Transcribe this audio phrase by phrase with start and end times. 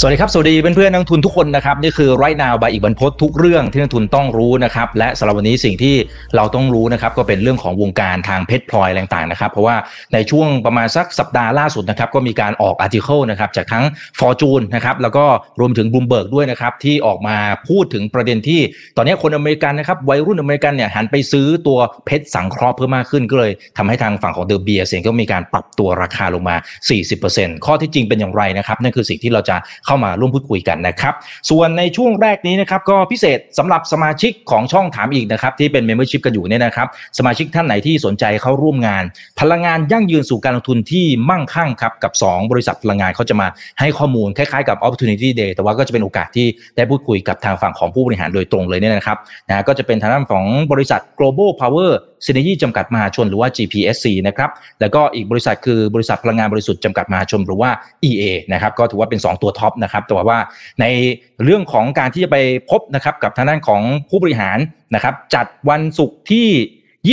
[0.00, 5.94] สวัสดีครับ สวัสดีเพื่อนๆนักทุนทุกคนนะครับ นี่คือไรนาวบายอีกบรรพททุกเรื่องที่นักทุนต้องรู้นะครับ และสำหรับวันนี้สิ่งที่
[6.36, 9.76] เราต้องรู้นะครับ ก็เป็นเรื่องของวงการทางเพชรพลอยต่างๆนะครับ เพราะว่า
[10.12, 13.84] ในช่วงประมาณสักสัปดาห์ล่าสุดนะครับ ก็มีการออกอาร์ติเคิลนะครับ จากทั้ง
[14.18, 15.24] Fortune นะครับ แล้วก็
[15.60, 17.36] รวมถึง Bloomberg ด้วยนะครับ ที่ออกมา
[17.68, 18.60] พูดถึงประเด็นที่
[18.96, 26.56] ตอนนี้คนอเมริกันนะครับวัยรุ่นอเมริกันเนี่ยหันไปซื้อตัวเพชรสังเคราะห์เพิ่มมากขึ้นก็เลยทำให้ทางฝั่งของเดอะเบียเองก็มีการปรับตัวราคาลงมา
[27.10, 31.14] 40%ข้อที่จริงเป็นอย่างไรนะครับนั่นคือสิ่งที่เราจะเข้ามาร่วมพูดคุยกันนะครับ
[31.50, 39.04] ส่วนในช่วงแรกนี้นะครับก็พิเศษสำหรับสมาชิกของช่องถามอีกนะครับที่เป็น Membership กันอยู่เนี่ยนะครับสมาชิกท่านไหนที่สนใจเข้าร่วมงาน
[39.40, 43.48] พลังงานยั่งยืนสู่การลงทุนที่มั่งคั่งครับกับ 2 บริษัทพลังงานเขาจะมา
[43.80, 46.46] ให้ข้อมูลคล้ายๆกับ Opportunity Day แต่ว่าก็จะเป็นโอกาสที่
[46.76, 49.18] ได้พูดคุยกับทางฝั่งของผู้บริหารโดยตรงเลยเนี่ยนะครับ
[49.48, 51.90] นะก็จะเป็นทางด้านของบริษัท Global Power
[52.24, 57.70] ซินเนยีจำกัดมหาชนหรือว่า GPSC นะครับ แล้วก็อีกบริษัทคือบริษัทพลังงานบริสุทธิ์จำกัดมหาชนหรือว่า
[58.08, 60.38] EA นะครับ ก็ถือว่าเป็น 2 ตัวท็อปนะครับ แต่ว่า
[60.80, 60.84] ใน
[61.44, 62.36] เรื่องของการที่จะไป
[62.70, 64.58] พบนะครับกับทางด้านของผู้บริหาร
[64.94, 66.48] นะครับ จัดวันศุกร์ที่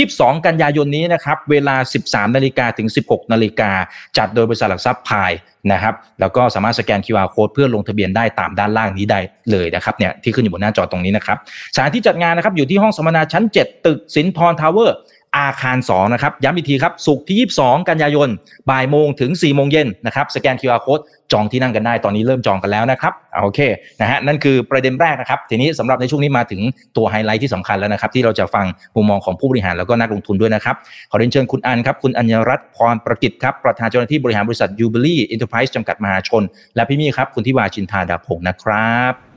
[0.02, 3.70] 22 กันยายนนี้นะครับ เวลา 13 นาฬิกาถึง 16 นาฬิกา
[4.18, 5.32] จัดโดยบริษัทหลักทรัพย์พาย
[5.72, 9.20] นะครับ แล้วก็สามารถสแกน QR code เพื่อลงทะเบียนได้ตามด้านล่างนี้ได้
[9.50, 11.38] เลยนะครับเนี่ยที่ขึ้นอยู่บนหน้าจอตรงนี้นะครับ
[11.74, 14.96] สถานที่จัดงานนะครับอยู่ที่ห้องสัมมนาชั้น 7 ตึกสินธรทาวเวอร์
[15.38, 18.28] อาคาร2นะครับย้ำอีกทีครับศุกร์ที่ 22 กันยายน
[18.70, 23.60] บ่ายโมงถึง 4 โมงเย็นนะครับสแกน QR Code จองที่นั่งกันได้ตอนนี้เริ่มจองกันแล้วนะครับโอเค
[24.00, 26.60] นะฮะนั่นคือประเด็นแรกนะครับ ทีนี้สำหรับในช่วงนี้มาถึง
[26.96, 30.76] ตัวไฮไลท์ที่สำคัญแล้วนะครับ ที่เราจะฟังมุมมองของผู้บริหารแล้วก็นักลงทุนด้วยนะครับ
[31.10, 36.42] ขอเรียนเชิญคุณอันครับ คุณอัญรัตน์พรประกิตครับ ประธานเจ้าหน้าที่บริหารบริษัทยูเบลี่อินเตอร์ไพรส์จำกัดมหาชน
[36.74, 39.33] และพี่มี่ครับคุณทิวาชินทาดาพงศ์นะครับ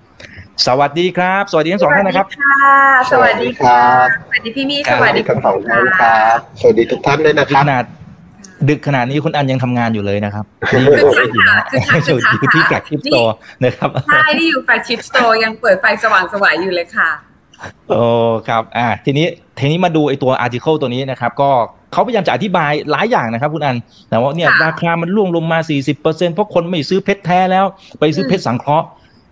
[0.66, 2.28] สวัสดีครับ สวัสดีทั้งสองท่านนะครับ
[3.12, 3.80] สวัสดีค่ะ
[4.28, 7.86] สวัสดีพี่มี่สวัสดีทั้งสองท่านครับสวัสดีทุกท่านด้วยนะคขรับนาด
[8.70, 13.16] ดึกขนาดนี้คุณอันยังทำงานอยู่เลยนะครับนี่คือทักค่ะคือทักอยู่คือทักอยู่ที่แกลคลิปโต
[13.64, 17.10] นะครับใช่ที่อยู่ไฟชิปสโตร์ยังเปิดไฟสว่างสวายอยู่เลยค่ะ
[17.90, 18.02] โอ้
[18.48, 19.28] ครับอ่าทีนี้
[19.60, 21.50] ทีนี้มาดูไอตัว article ตัวนี้นะครับ ก็
[21.94, 23.78] เขาพยายามจะอธิบายหลายอย่างนะครับคุณอัน
[24.10, 25.60] แต่ว่าเนี่ยค่ะราคามันร่วงลงมา
[25.96, 27.66] 40%เพราะคนไม่ซื้อเพชรแท้แล้ว
[28.00, 28.88] ไปซื้อเพชรสังเคราะห์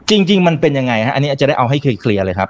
[0.09, 2.49] จริง ๆ มันเป็นยังไงฮะอันนี้จะได้เอาให้เคลียร์ๆเลยครับ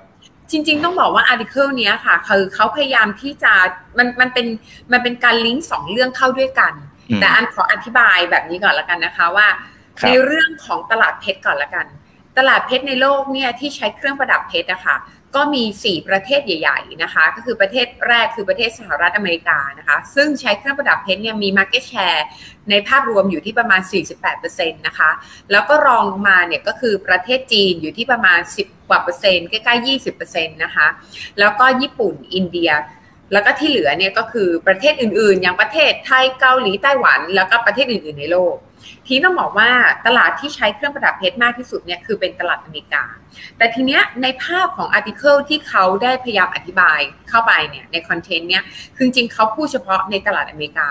[0.51, 3.53] จริง ๆ ต้องบอกว่า article เนี้ยค่ะคือเขาพยายามที่จะ
[3.97, 4.47] มันมันเป็น
[4.91, 6.73] มันเป็นการลิงก์สองเรื่องเข้าด้วยกัน
[7.09, 9.47] อืมแต่อันขออธิบายแบบนี้ก่อนละกันนะคะว่า
[9.99, 11.85] ครับในเรื่องของตลาดเพชรก่อนละกัน
[12.38, 14.95] ตลาดเพชรในโลกเนี่ยที่ใช้เครื่องประดับเพชรนะคะ
[15.35, 22.22] ก็มี 4 ประเทศใหญ่ ๆ นะคะ ก็คือประเทศแรกคือประเทศสหรัฐอเมริกานะคะ ซึ่งใช้เครื่องประดับเพชรเนี่ยมี market share
[22.69, 23.81] ในภาพรวมอยู่ที่ประมาณ
[24.29, 25.09] 48%นะคะ
[25.51, 30.88] แล้วก็รองลงมาเนี่ยก็คือประเทศจีนอยู่ที่ประมาณ 10 กว่าเปอร์เซ็นต์ใกล้ๆ 20%นะคะ
[31.40, 32.72] แล้วก็ญี่ปุ่นอินเดีย
[33.34, 38.56] แล้วก็ที่เหลือเนี่ยก็คือประเทศอื่นๆ อย่างประเทศไทยเกาหลีไต้หวัน แล้วก็ประเทศอื่นๆในโลก
[39.07, 39.69] ที่ต้องบอกว่า
[40.06, 43.03] ตลาดที่ใช้เครื่องประดับเพชรมากที่สุดเนี่ยคือเป็นตลาดอเมริกา
[43.57, 48.63] แต่ทีเนี้ยในภาพของ article ที่เขาได้พยายามอธิบายเข้าไปเนี่ยในคอนเทนต์เนี่ย
[48.95, 50.90] คือจริงเขาพูดเฉพาะในตลาดอเมริกา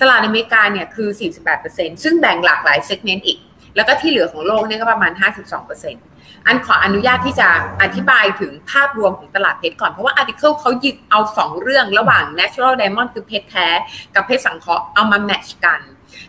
[0.00, 1.08] ตลาดอเมริกาเนี่ยคือ
[1.56, 3.38] 48%ซึ่งแบ่งหลากหลาย segment อีก
[3.76, 7.48] แล้วก็ที่เหลือของโลกเนี่ยก็ประมาณ 52%อันขออนุญาตที่จะ
[7.82, 13.68] อธิบายถึงภาพรวมของตลาดเพชรก่อน เพราะว่า article เขาหยิบเอา 2 เรื่องระหว่าง natural diamond คือเพชรแท้
[14.14, 15.80] กับเพชรสังเคราะห์เอามาแมทช์กัน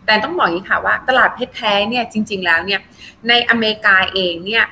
[0.05, 2.79] แต่ต้องบอกอย่างนี้ค่ะว่าตลาดเพชรแท้เนี่ยจริง ๆ แล้วเนี่ย
[3.29, 4.65] ในอเมริกาเองเนี่ย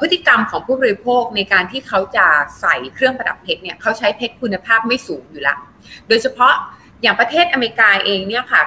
[0.00, 2.26] พฤติกรรมของผู้บริโภคในการที่เขาจะ
[2.60, 5.56] ใส่เครื่องประดับเพชรเนี่ยเขาใช้เพชรคุณภาพไม่สูงอยู่ละ
[6.08, 6.54] โดยเฉพาะ
[7.02, 8.62] อย่างประเทศอเมริกาเองเนี่ยค่ะ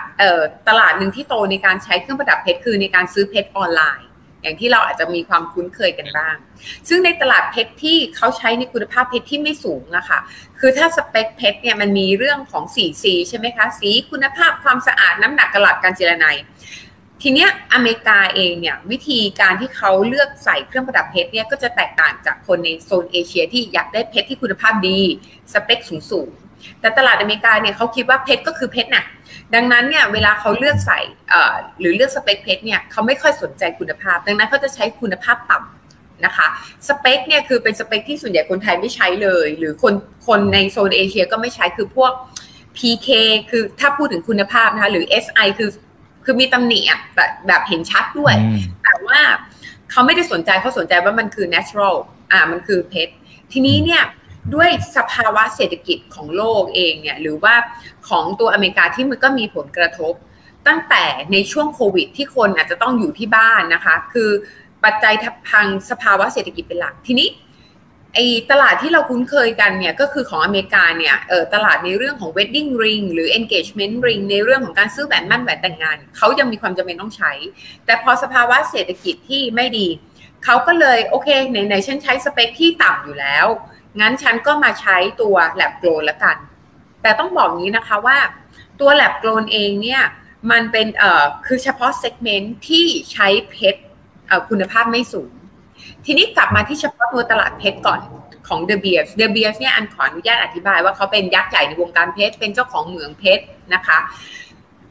[0.67, 4.07] ตลาดหนึ่งที่โตในการใช้เครื่องประดับเพชรคือในการซื้อเพชรออนไลน์
[4.41, 6.35] อย่างที่เราอาจจะมีความคุ้นเคยกันบ้าง
[6.87, 10.19] ซึ่งในตลาดเพชรที่เขาใช้ในคุณภาพเพชรที่ไม่สูงนะคะ
[10.59, 16.37] คือถ้าสเปคเพชรเนี่ยมันมีเรื่องของสีสีใช่ไหมคะ สีคุณภาพความสะอาดน้ำหนักกระหลัดการเจรไนย
[17.21, 24.99] ทีเนี้ยอเมริกาเองเนี่ยวิธีการที่เขาเลือกใส่เครื่องประดับเพชรเนี่ยก็จะแตกต่างจากคนในโซนเอเชียที่อยากได้เพชรที่คุณภาพดี
[25.53, 26.50] สเปคสูงๆ
[26.81, 29.05] แต่ตลาดอเมริกาเนี่ยเขาคิดว่าเพชรก็คือเพชรน่ะ
[29.55, 30.99] ดังนั้นเนี่ยเวลาเขาเลือกใส่
[31.29, 36.47] เอ่อหรือเลือกสเปคเพชรเนี่ยเขาไม่ค่อยสนใจคุณภาพ ดังนั้นเขาจะใช้คุณภาพต่ำนะคะ
[36.87, 39.93] สเปคเนี่ยคือเป็นสเปคที่ส่วนใหญ่คนไทยไม่ใช้เลย หรือคน
[40.27, 42.11] คนในโซนเอเชียก็ไม่ใช้คือพวก
[42.77, 43.09] PK
[43.49, 45.69] คือถ้าพูดถึงคุณภาพนะคะหรือ SI คือ
[46.25, 49.19] คือมีตำหนิอะแบบแบบเห็นชัดด้วยอืมแต่ว่า
[49.91, 51.95] เขาไม่ได้สนใจเขาสนใจว่ามันคือ natural
[52.31, 53.13] อ่ามันคือเพชร
[53.51, 54.01] ทีนี้เนี่ย
[54.53, 57.55] ด้วยสภาวะเศรษฐกิจของโลกเองเนี่ยหรือว่า
[58.09, 60.13] ของตัวอเมริกาที่มันก็มีผลกระทบ
[60.67, 64.29] ตั้งแต่ในช่วงโควิด ที่คนอาจจะต้องอยู่ที่บ้านนะคะ คือ
[64.83, 65.13] ปัจจัย
[65.51, 67.29] ทางสภาวะเศรษฐกิจเป็นหลักทีนี้
[68.15, 77.31] ไอ้ตลาดที่เราคุ้นเคยกันเนี่ยก็คือของอเมริกาเนี่ยเออตลาดในเรื่องของ wedding ring หรือ engagement ring ในเรื่องของการซื้อแหวนมั่นแหวนแต่งงาน เขายังมีความจำเป็นต้องใช้
[77.85, 79.87] แต่พอสภาวะเศรษฐกิจที่ไม่ดี
[80.45, 83.47] เขาก็เลยโอเคไหนไหนฉันใช้สเปคที่ต่ำอยู่แล้ว
[83.99, 86.37] งั้นฉันก็มาใช้ตัวแลบโกลนละกัน
[87.01, 88.17] แต่ต้องบอกงี้นะคะว่า
[88.79, 90.01] ตัว lab grown เองเนี่ย
[90.51, 93.81] มันเป็นเอ่อคือเฉพาะ segment ที่ใช้เพชร
[94.49, 95.31] คุณภาพไม่สูง
[96.05, 97.99] ทีนี้กลับมาที่เฉพาะตัวตลาดเพชรก่อน
[98.47, 103.43] ของ De Beers De Beers เนี่ยอันขออนุญาตอธิบายว่าเขาเป็นยักษ์ใหญ่ในวงการเพชรเป็นเจ้าของเหมืองเพชร
[103.73, 103.97] นะคะ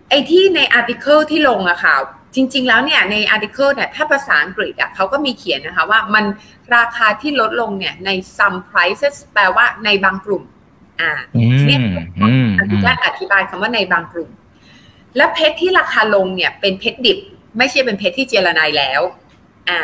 [0.09, 1.95] ไอ้ที่ใน article ที่ลงอะค่ะ
[2.35, 6.25] จริง ๆ แล้วเนี่ยใน article เนี่ยถ้าภาษาอังกฤษอะเขาก็มีเขียนนะคะว่ามัน
[6.77, 10.43] ราคาที่ลดลงเนี่ยใน some prices แปลว่าในบางกลุ่ม
[11.01, 11.11] อ่า
[11.67, 11.81] เนี่ย
[12.61, 14.31] อนุญาตอธิบายคำว่าในบางกลุ่ม
[15.17, 17.19] และเพชรที่ราคาลงเนี่ยเป็นเพชรดิบ
[17.59, 19.01] ไม่ใช่เป็นเพชรที่เจรไนแล้ว
[19.69, 19.79] อ่า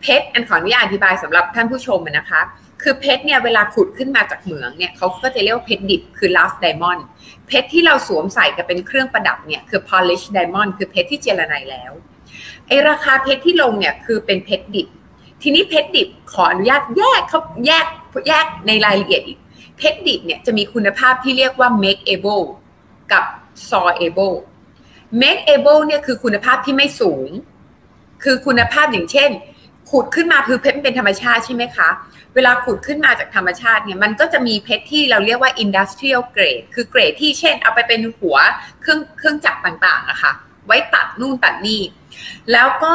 [0.00, 2.40] เพชรอันขออนุญาตอธิบายสำหรับท่านผู้ชมนะคะ
[2.82, 7.02] คือเพชรเนี่ยเวลาขุดขึ้นมาจากเหมืองเนี่ยเขาก็จะเรียกว่าเพชรดิบคือ last diamond
[7.48, 11.92] เพชรที่เราสวมใส่กับเป็นเครื่องประดับเนี่ยคือ polish diamond คือเพชรที่เจรไนแล้ว
[12.66, 14.88] ไอราคาเพชรที่ลงเนี่ยคือเป็นเพชรดิบ
[15.42, 17.86] ทีนี้เพชรดิบขออนุญาตแยกเขาแยก
[18.28, 19.38] แยกในรายละเอียดอีก
[19.78, 22.44] เพชรดิบเนี่ยจะมีคุณภาพที่เรียกว่า make able
[23.12, 23.24] กับ
[23.68, 24.36] saw able
[25.22, 27.28] make able เนี่ยคือคุณภาพที่ไม่สูง
[28.24, 29.30] คือคุณภาพอย่างเช่น
[29.90, 31.88] ขุดขึ้นมาคือเพชรเป็นธรรมชาติใช่ไหมคะ
[32.34, 38.36] เวลาขุดขึ้นมาจากธรรมชาติเนี่ยมันก็จะมีเพชรที่เราเรียกว่า industrial grade คือเกรดที่เช่นเอาไปเป็นหัว
[38.80, 40.32] เครื่องเครื่องจักรต่างๆอะคะ่ะ
[40.66, 41.82] ไว้ตัดนู่นตัดนี่
[42.52, 42.94] แล้วก็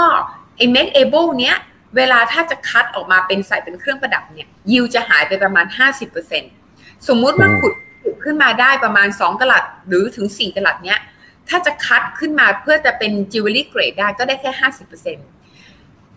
[0.58, 1.56] ไอ้ make able เนี้ย
[1.96, 5.66] เวลาถ้าจะคัดออกมาเป็นใส่เป็นเครื่องประดับเนี่ยยิวจะหายไปประมาณ
[6.38, 7.74] 50%สมมุติว่าขุด
[8.04, 11.00] ขุดขึ้นมาได้ประมาณ 2กะรัตหรือถึง 4กะรัตเนี้ย
[11.50, 14.52] ถ้าจะคัดขึ้นมาเพื่อจะเป็น jewelry grade ได้ก็ได้แค่
[14.94, 15.33] 50%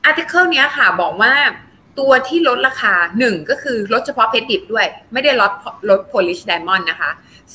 [0.06, 1.32] article นี้ค่ะบอกว่า
[1.98, 5.52] ตัวที่ลดราคาหนึ่งก็คือลดเฉพาะเพชรดิบด้วย ไม่ได้ลด
[5.90, 7.10] ลด polished diamond นะคะ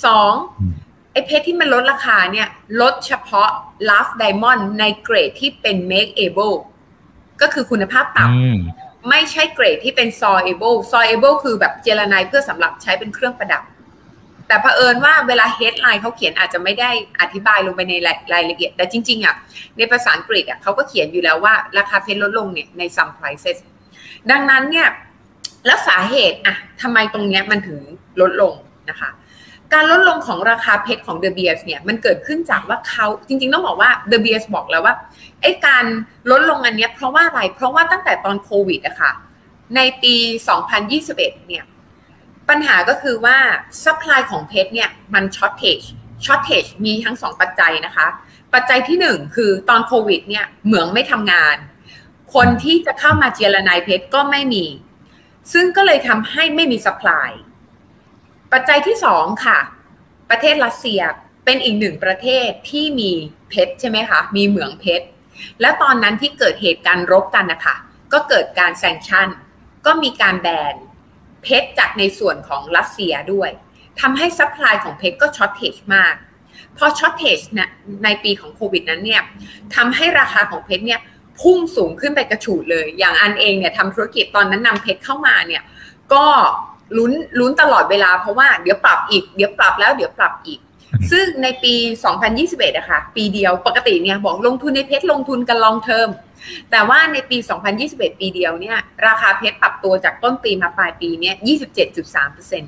[0.05, 0.33] สอง
[1.11, 2.47] ไอเพชรที่มันลดราคาเนี่ย
[2.81, 3.49] ลดเฉพาะ
[3.89, 6.55] ลาฟไดมอนด์ในเกรดที่เป็น make able
[7.41, 13.63] ก็คือคุณภาพต่ำไม่ใช่เกรดที่เป็น saw able saw able คือแบบเจรไนเพื่อสำหรับใช้เป็นเครื่องประดับ
[14.51, 16.89] แต่เผอิญว่าเวลา headline เขาเขียนอาจจะไม่ได้
[17.21, 17.93] อธิบายลงไปใน
[18.33, 19.35] รายละเอียด แต่จริงๆอะ
[19.77, 23.57] ในภาษาอังกฤษอะเขาก็เขียนอยู่แล้วว่าราคาเพชรลดลงเนี่ยใน some prices
[24.31, 24.87] ดังนั้นเนี่ย
[25.65, 27.79] แล้วสาเหตุอะทำไมตรงเนี้ยมันถึง
[28.21, 28.53] ลดลง
[28.89, 29.09] นะคะ
[29.73, 34.95] การลดลงของราคาเพชรของ De Beers เนี่ยมันเกิดขึ้นจากว่าเขาจริงๆต้องบอกว่า De Beers บอกแล้วว่า
[35.41, 35.85] ไอ้การ
[36.31, 39.11] ลดลงอันเนี้ยเพราะว่าอะไร เพราะว่าตั้งแต่ตอนโควิดอะค่ะ
[39.75, 40.15] ในปี
[40.81, 41.63] 2021 เนี่ย
[42.51, 43.37] ปัญหาก็คือว่า
[43.83, 45.79] supply ของเพชรเนี่ยมัน shortage
[46.25, 48.07] shortage มีทั้งสองปัจจัยนะคะ
[48.53, 51.55] ปัจจัยที่หนึ่งคือตอนโควิดเนี่ยเหมืองไม่ทำงาน
[52.33, 54.65] คนที่จะเข้ามาเจียระไนเพชรก็ไม่มี
[55.53, 57.29] ซึ่งก็เลยทำให้ไม่มี supply
[58.51, 59.59] ปัจจัยที่สองค่ะ
[60.29, 61.01] ประเทศรัสเซีย
[61.45, 63.11] เป็นอีกหนึ่งประเทศที่มี
[63.49, 65.05] เพชรใช่ไหมคะ มีเหมืองเพชร
[65.61, 67.75] และตอนนั้นที่เกิดเหตุการณ์รบกันนะคะ
[68.13, 69.27] ก็เกิดการ sanction
[69.85, 70.75] ก็มีการแบน
[71.43, 73.49] เพชรจากในส่วนของรัสเซียด้วย
[74.01, 76.13] ทำให้ supply ของเพชรก็ shortage มาก
[76.77, 77.69] พอ shortage นะ
[78.03, 79.21] ในปีของโควิดนั้นเนี่ย
[79.75, 80.99] ทำให้ราคาของเพชรเนี่ย
[81.39, 85.63] พุ่งสูงขึ้นไปกระฉูดเลย อย่างอันเองเนี่ยทำธุรกิจตอนนั้นนำเพชรเข้ามาเนี่ย
[86.13, 86.25] ก็
[86.97, 90.59] ลุ้นลุ้นตลอดเวลาเพราะว่าเดี๋ยวปรับอีกเดี๋ยวปรับแล้วเดี๋ยวปรับอีก
[91.11, 91.73] ซึ่งในปี
[92.25, 96.07] 2021อะค่ะปีเดียวปกติเนี่ยบอกลงทุนในเพชรลงทุนกันลองเทอม
[96.71, 97.37] แต่ว่าในปี
[97.79, 101.35] 2021 ปีเดียวเนี่ย ราคาเพชรปรับตัวจากต้นปีมาปลายปีเนี่ย
[102.15, 102.61] 27.3%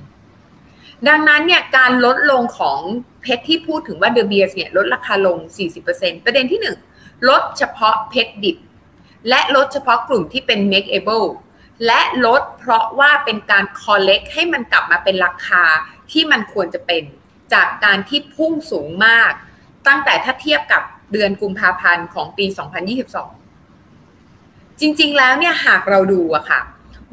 [1.07, 2.79] ดังนั้นเนี่ยการลดลงของ
[3.21, 5.37] เพชรที่พูดถึงว่าเดอะเบียร์เนี่ยลดราคาลง
[5.81, 6.61] 40%ประเด็นที่
[6.95, 8.57] 1 ลดเฉพาะเพชรดิบ
[9.29, 11.27] และลดเฉพาะกลุ่มที่เป็น make able
[11.85, 15.63] และลดเพราะว่าเป็นการ collect ให้มันกลับมาเป็นราคา
[16.11, 17.03] ที่มันควรจะเป็น
[17.53, 19.31] จากการที่พุ่งสูงมาก
[19.87, 22.45] ตั้งแต่ถ้าเทียบกับเดือนกุมภาพันธ์ของปี
[23.01, 23.42] 2022
[24.85, 26.61] จริง ๆ แล้วเนี่ยหากเราดูอะค่ะ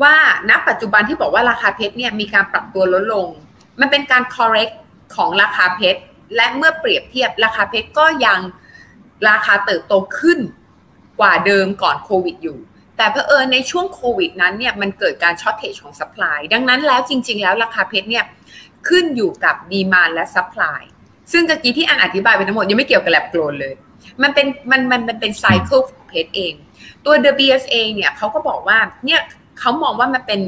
[0.03, 0.15] ว่า
[0.51, 3.27] ณปัจจุบันที่บอกว่าราคาเพชรเนี่ยมีการปรับตัวลดลง
[3.81, 4.75] มันเป็นการ correct
[5.17, 6.01] ของราคาเพชร
[6.37, 8.39] และเมื่อเปรียบเทียบราคาเพชรก็ยัง
[9.29, 10.39] ราคาเติบโตขึ้น
[11.21, 12.59] กว่าเดิมก่อนโควิดอยู่
[12.97, 18.25] แต่เพอเอิญในช่วงโควิดนั้นเนี่ยมันเกิดการ shortage ของ supply ดังนั้นแล้วจริง ๆ แล้วราคาเพชรเนี่ย
[18.89, 20.83] ขึ้นอยู่กับ demand และ supply
[21.33, 23.75] ซึ่งตะกี้ที่อันอธิบายไปทั้งหมดยังไม่เกี่ยวกับ lab grown เลย
[24.23, 26.53] มันเป็นมันมันมันเป็น cycle ของเพชรเอง
[27.05, 29.21] ตัว The BSA เนี่ยเขาก็บอกว่าเนี่ย
[29.59, 30.41] เขามองว่ามันเป็น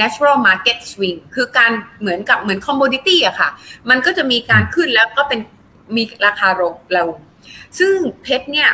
[0.00, 3.50] natural market swing คือการเหมือนกับเหมือน commodity อะค่ะ
[3.90, 5.40] มันก็จะมีการขึ้นแล้วก็เป็น
[5.96, 7.16] มีราคาลงลง
[7.78, 8.70] ซึ่งเพชรเนี่ย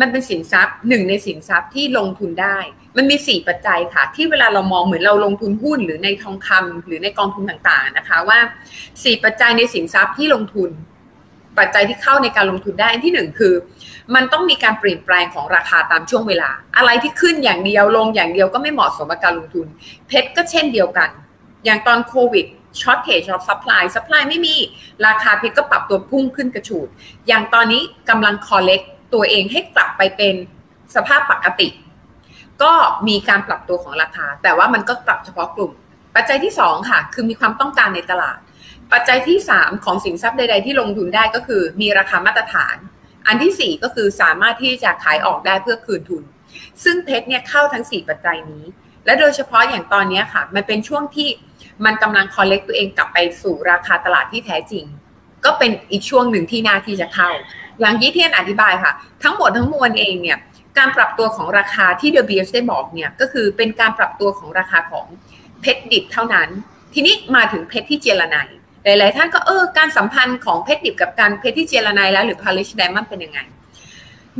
[0.00, 2.58] มันเป็นสินทรัพย์หนึ่งในสินทรัพย์ที่ลงทุนได้
[2.96, 8.38] มันมีสี่ปัจจัยค่ะ ที่เวลาเรามองเหมือนเราลงทุนหุ้นหรือในทองคำหรือในกองทุนต่างๆนะคะว่า
[9.04, 10.70] สี่ปัจจัยในสินทรัพย์ที่ลงทุน
[11.58, 13.54] ปัจจัยที่เข้าในการลงทุนได้อันที่หนึ่งคือ
[14.14, 19.66] มันต้องมีการเปลี่ยนแปลงของราคาตามช่วงเวลา อะไรที่ขึ้นอย่างเดียวลงอย่างเดียวก็ไม่เหมาะสมกับการลงทุน
[20.08, 21.08] เพชรก็เช่นเดียวกัน
[21.64, 22.46] อย่างตอนโควิด
[22.80, 24.56] shortage of supply supply ไม่มี
[25.06, 26.88] ราคาเพชรก็ปรับตัวพุ่งขึ้นกระฉูด
[27.28, 28.80] อย่างตอนนี้กำลัง correct
[29.14, 30.34] ตัวเองให้กลับไปเป็น
[30.94, 31.68] สภาพปกติ
[32.62, 32.72] ก็
[33.08, 35.72] มีการปรับตัวของราคา แต่ว่ามันก็ปรับเฉพาะกลุ่ม
[36.14, 38.38] ปัจจัยที่ 2 ค่ะ คือมีความต้องการในตลาด
[38.92, 42.76] ปัจจัยที่ 3 ของสินทรัพย์ใด ๆ ที่ลงทุนได้ก็คือ มีราคามาตรฐาน
[43.26, 46.22] อันที่ 4 ก็คือสามารถที่จะขายออกได้เพื่อคืนทุน
[46.84, 48.64] ซึ่งเพชรเนี่ยเข้าทั้ง 4 ปัจจัยนี้
[49.04, 51.28] และโดยเฉพาะอย่างตอนนี้ค่ะ มันเป็นช่วงที่
[51.84, 54.84] มันกำลังคอลเลกตัวเองกลับไปสู่ราคาตลาดที่แท้จริง
[55.44, 57.30] ก็เป็นอีกช่วงหนึ่งที่น่าที่จะเข้า
[57.80, 60.38] อย่างยี่เทียนอธิบายค่ะ ทั้งหมดทั้งมวลเองเนี่ย
[60.78, 65.06] การปรับตัวของราคาที่เดอะบีได้บอกเนี่ยก็คือเป็นการปรับตัวของราคาของ
[65.60, 66.48] เพชรดิบเท่านั้น
[66.94, 68.36] ทีนี้มาถึงเพชรที่เจรไน
[68.84, 73.38] หลายๆท่านก็เออการสัมพันธ์ของเพชรดิบกับการเพชรที่เจรไนแล้วหรือพาริชไดมันเป็นยังไง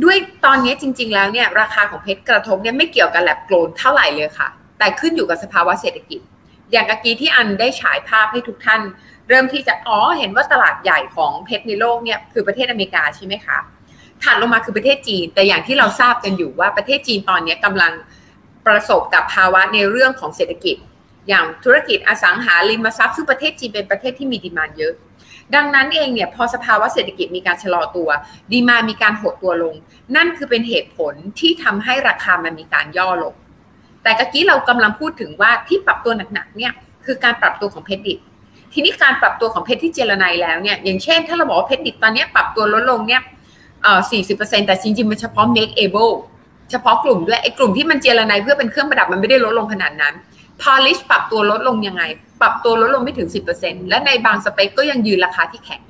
[0.03, 4.47] ด้วยตอนนี้จริง ๆ แล้วเนี่ยราคาของเพชรกระทบเนี่ยไม่เกี่ยวกับแลบโกลนเท่าไหร่เลยค่ะ
[4.79, 6.19] แต่ขึ้นอยู่กับสภาวะเศรษฐกิจ
[6.71, 8.81] อย่างเมื่อกี้ที่อันได้ฉายภาพให้ทุกท่าน
[9.29, 13.57] เริ่มที่จะอ๋อเห็นว่าตลาดใหญ่ของเพชรในโลกเนี่ยคือประเทศอเมริกาใช่ไหมคะ
[14.23, 17.91] ถัดลงมาคือประเทศจีน แต่อย่างที่เราทราบกันอยู่ว่าประเทศจีนตอนนี้กำลัง
[18.67, 20.75] ประสบกับภาวะในเรื่องของเศรษฐกิจ
[21.29, 24.93] อย่างธุรกิจอสังหาริมทรัพย์ซึ่งประเทศจีนเป็นประเทศที่มีดีมานเยอะ
[25.55, 28.09] ดังนั้นเองเนี่ยพอสภาวะเศรษฐกิจมีการชะลอตัว
[28.51, 29.75] ดีมามีการหดตัวลง
[30.15, 33.33] นั่นคือเป็นเหตุผลที่ทำให้ราคามันมีการย่อลง
[34.03, 36.71] แต่กกี้เรากำลังพูดถึงว่าที่ปรับตัวหนักๆเนี่ย
[37.05, 38.19] คือการปรับตัวของเพชรดิบ
[38.73, 43.21] ทีนี้การปรับตัวของเพชรที่เจรไนแล้วเนี่ยอย่างเช่น ถ้าเราบอกว่าเพชรดิบตอนนี้ปรับตัวลดลงเนี่ย
[43.83, 43.99] เอ่อ
[44.33, 46.13] 40%แต่จริงๆมันเฉพาะ make able
[46.71, 50.13] เฉพาะกลุ่มด้วยไอ้กลุ่มที่มันเจรไนเพื่อเป็นเครื่องประดับมันไม่ได้ลดลงขนาดนั้น
[50.61, 52.03] polish ปรับตัวลดลงยังไง
[52.41, 53.29] ปรับตัวลดลงไม่ถึง
[53.59, 55.83] 10%และในบางสเปคก็ยังยืนราคาที่แข็ง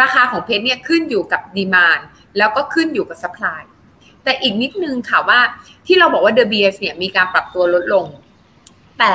[0.00, 1.98] ราคาของเพชรเนี่ยขึ้นอยู่กับดีมาน
[2.38, 3.62] แล้วก็ขึ้นอยู่กับ supply
[4.24, 5.40] แต่อีกนิดนึงค่ะว่า
[5.86, 8.06] ที่เราบอกว่า The BS เนี่ยมีการปรับตัวลดลง
[8.98, 9.14] แต่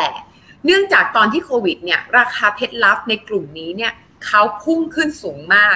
[0.66, 3.94] เนื่องจากตอนที่โควิดเนี่ยราคาเพชรลับในกลุ่มนี้เนี่ย
[4.26, 5.76] เขาพุ่งขึ้นสูงมาก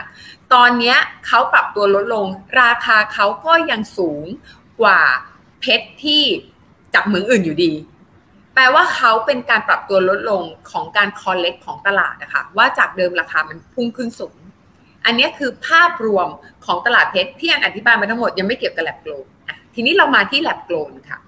[0.53, 0.95] ตอนนี้
[1.27, 2.27] เขาปรับตัวลดลง
[2.61, 4.25] ราคาเขาก็ยังสูง
[4.81, 5.01] กว่า
[5.61, 6.23] เพชรที่
[6.93, 7.71] จากเหมืองอื่นอยู่ดี
[8.59, 14.37] แปลว่าเขาเป็นการปรับตัวลดลงของการ correct ของตลาดนะคะว่าจากเดิมราคามันพุ่งขึ้นสูง
[15.05, 16.27] อันนี้คือภาพรวม
[16.65, 19.25] ของตลาดเพชรที่อันอธิบายมาทั้งหมดยังไม่เกี่ยวกับ lab grown
[19.75, 21.19] ทีนี้เรามาที่ lab grown ค่ะ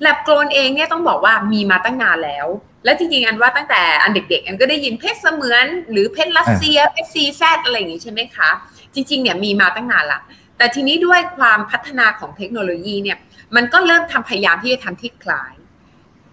[0.00, 2.46] lab grown เองเนี่ยต้องบอกว่ามีมาตั้งนานแล้ว
[2.84, 8.50] และจริงๆอันว่าตั้งแต่อันเด็กๆ อันก็ได้ยินเพชรเสมือนหรือเพชรรัสเซียเพชร CZ อะไรอย่างนี้ใช่ไหมคะ
[8.94, 10.20] จริงๆเนี่ยมีมาตั้งนานละ
[10.58, 13.18] แต่ทีนี้ด้วยความพัฒนาของเทคโนโลยีเนี่ย
[13.56, 15.54] มันก็เริ่มทำพยายามที่จะทำที่คล้าย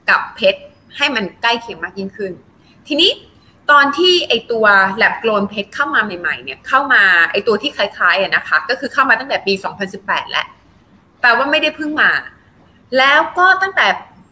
[0.10, 0.60] กับเพชร
[0.98, 2.32] ให้มันใกล้เคียงมากยิ่งขึ้น
[2.88, 3.12] ทีนี้
[3.72, 4.66] ตอนที่ไอตัว
[4.98, 9.54] แลบโกลนเพชรเข้ามาใหม่ๆเนี่ยเข้ามาไอตัวที่คล้ายๆอะนะคะ ก็คือเข้ามาตั้งแต่ปี
[9.94, 10.48] 2018 แล้ว
[11.22, 12.12] แปลว่าไม่ได้เพิ่งมา
[12.98, 13.88] แล้วก็ตั้งแต่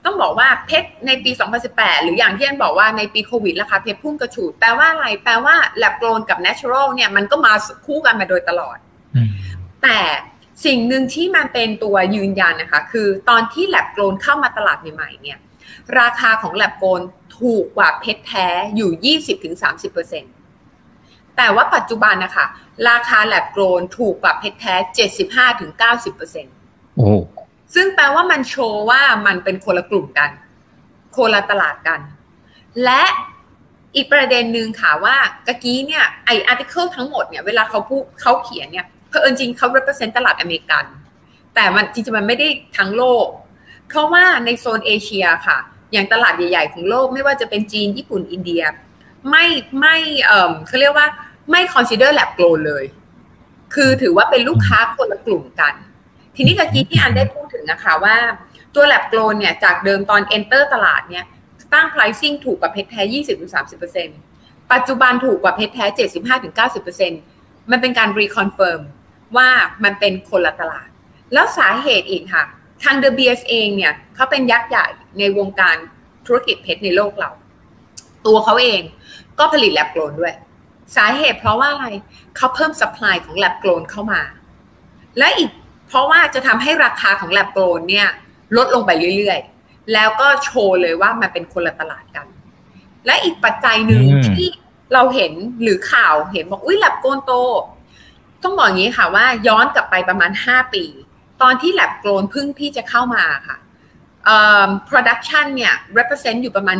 [0.06, 1.32] ต้องบอกว่าเพชรในปี
[1.68, 7.54] 2018 หรืออย่างที่อันบอกว่าในปีโควิดราคาเพชรพุ่งกระฉูดแปลว่าอะไรแปลว่าแลบโกลนกับ natural เนี่ยมันก็มา
[7.86, 8.78] คู่กันมาโดยตลอด
[9.84, 10.00] แต่
[10.66, 15.38] สิ่งหนึ่งที่มันเป็นตัวยืนยันนะคะ คือตอนที่แลบโกลนเข้ามาตลาดใหม่ๆเนี่ย
[16.00, 17.02] ราคาของแลบโกลน
[17.40, 19.16] ถูกกว่าเพชรแท้อยู่
[20.54, 22.46] 20-30%แต่ว่าปัจจุบันนะคะ
[22.90, 24.74] ราคาแลบโกลนถูกกว่าเพชรแท้
[26.06, 27.08] 75-90%โอ้
[27.74, 30.30] ซึ่งแปลว่ามันโชว์ว่ามันเป็นคนละกลุ่มกัน
[31.16, 32.00] คนละตลาดกัน
[32.84, 33.04] และ
[33.96, 35.16] อีกประเด็นหนึ่งค่ะว่า
[35.48, 40.86] ตะกี้เนี่ยไอ้ article ทั้งหมดเนี่ยเวลาเขาพูดเขาเขียนเนี่ยเพอเอิญจริงเขา represent ตลาดอเมริกัน
[41.56, 43.45] แต่มันจริงๆมันไม่ได้ทั้งโลกเพ
[43.98, 45.58] ราะว่าในโซนเอเชียค่ะ
[45.94, 48.64] อย่างตลาดใหญ่ ๆ ของโลกไม่ว่าจะเป็นจีนญี่ปุ่นอินเดีย
[49.30, 49.46] ไม่
[49.80, 51.08] ไม่เออเขาเรียกว่า
[51.52, 52.86] ไม่ consider lab grown เลย
[53.74, 55.74] คือถือว่าเป็นลูกค้าคนละกลุ่มกัน
[56.36, 58.16] ทีนี้ตะกี้ที่อันได้พูดถึงนะคะว่า
[58.76, 61.26] ตัว lab grown เนี่ยจากเดิมตอน enter ตลาดเนี่ย
[61.74, 63.02] ตั้ง pricing ถูกกว่าเพชรแท้
[63.92, 65.86] 20-30%ปัจจุบันถูกกว่าเพชรแท้
[66.60, 68.82] 75-90%มันเป็นการ reconfirm
[69.38, 69.50] ว่า
[69.84, 70.88] มันเป็นคนละตลาด
[71.34, 72.44] แล้วสาเหตุอีกค่ะ
[72.84, 74.86] ทาง The BS เองเนี่ยเขาเป็นยักษ์ใหญ่
[75.20, 75.78] ในวงการ
[76.26, 77.32] ธุรกิจเพชรในโลกเรา
[78.26, 78.82] ตัวเขาเอง
[79.40, 80.34] ก็ผลิตแลบโกลนด้วย
[80.96, 81.88] สาเหตุเพราะว่าอะไร
[82.38, 84.22] เขาเพิ่มสป라이ของแลบโกลนเข้ามา
[85.18, 85.50] และอีก
[85.88, 88.08] เพราะว่าจะทำให้ราคาของแลบโกลนเนี่ย
[88.58, 92.28] ลดลงไปเรื่อยๆ แล้วก็โชว์เลยว่ามันเป็นคนละตลาดกัน
[93.06, 94.48] และอีกปัจจัยหนึ่งที่
[94.94, 97.34] เราเห็นหรือข่าวเห็นบอกอุ้ยแลบโกลนโต
[98.44, 100.84] ต้องบอกอย่างนี้ค่ะว่าย้อนกลับไปประมาณ 5 ปี
[101.42, 103.58] ตอนที่แลบโกลนพึ่งที่จะเข้ามาค่ะ
[104.90, 106.78] production เนี่ย represent อยู่ประมาณ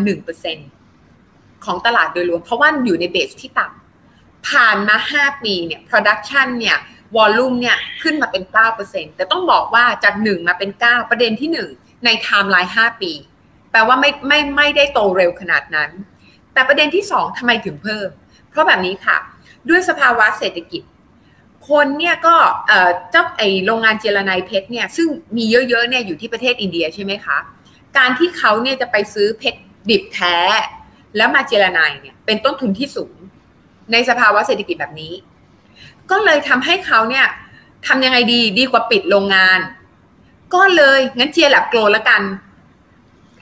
[0.82, 6.78] 1%ของตลาดโดยรวม เพราะว่าอยู่ในเบสที่ต่ำผ่านมา 5 ปีเนี่ย production เนี่ย
[7.16, 8.44] วอลลุ่มเนี่ยขึ้นมาเป็น
[8.80, 13.12] 9%แต่ต้องบอกว่าจาก 1 มาเป็น 9 ประเด็นที่ 1 ในไทม์ไลน์ 5 ปี
[13.72, 15.92] แปลว่าไม่ไม่ไม่ได้โตเร็วขนาดนั้น
[16.54, 18.10] แต่ประเด็นที่ 2ทำไมถึงเพิ่ม
[18.50, 19.18] เพราะแบบนี้ค่ะ
[19.70, 20.82] ด้วยสภาวะเศรษฐกิจ
[21.70, 22.36] คนเนี่ยก็
[23.12, 25.08] เจ้าไอโรงงานเจรไนเพชรเนี่ยซึ่ง
[25.38, 27.38] มีเยอะๆเนี่ยอยู่ที่ประเทศอินเดียใช่ไหมคะ
[27.98, 30.38] การที่เขาเนี่ยจะไปซื้อเพชรดิบแท้
[31.18, 33.16] แล้วมาเจรไนเนี่ยเป็นต้นทุนที่สูง
[33.92, 35.14] ในสภาวะเศรษฐกิจแบบนี้
[36.12, 37.26] ก็เลยทำให้เขาเนี่ย
[37.88, 39.60] ทำยังไงดีดีกว่าปิดโรงงาน
[40.54, 42.22] ก็เลยงั้นเจีย lab grown แล้วกัน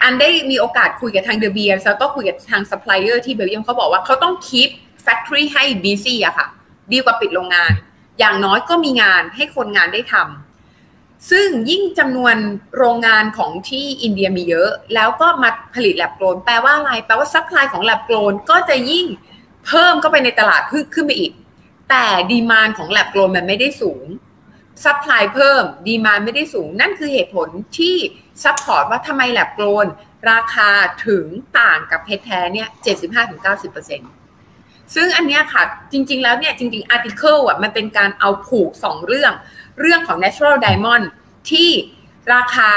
[0.03, 4.69] อันได้มีโอกาสคุยกับทาง De Beers แล้วก็คุยกับทางซัพพลายเออร์ที่เบลเยียมเขาบอกว่าเขาต้อง keep
[5.03, 6.47] factory ให้ busy อะค่ะ
[6.91, 7.71] ดีกว่าปิดโรงงาน
[8.19, 12.35] อย่างน้อยก็มีงานให้คนงานได้ทำซึ่งยิ่งจำนวน
[12.77, 19.05] โรงงานของที่อินเดียมีเยอะ แล้วก็มาผลิต lab grown แปลว่าอะไร แปลว่า supply ของ lab grown ก็จะยิ่ง
[19.65, 20.61] เพิ่มเข้าไปในตลาด
[20.93, 21.31] ขึ้นไปอีก
[21.89, 24.05] แต่ demand ของ lab grown มันไม่ได้สูง
[24.83, 27.95] supply เพิ่ม demand ไม่ได้สูง นั่นคือเหตุผลที่
[28.43, 29.87] support ว่าทำไม lab grown
[30.31, 30.69] ราคา
[31.07, 31.25] ถึง
[31.59, 32.67] ต่างกับเพชรแท้เนี่ย
[33.43, 34.22] 75-90%
[34.95, 39.33] ซึ่งอันนี้ค่ะจริง ๆ แล้วเนี่ยจริงๆ article อะมันเป็นการเอาผูกสองเรื่อง
[39.79, 41.05] เรื่องของ natural diamond
[41.49, 41.69] ที่
[42.33, 42.71] ราคา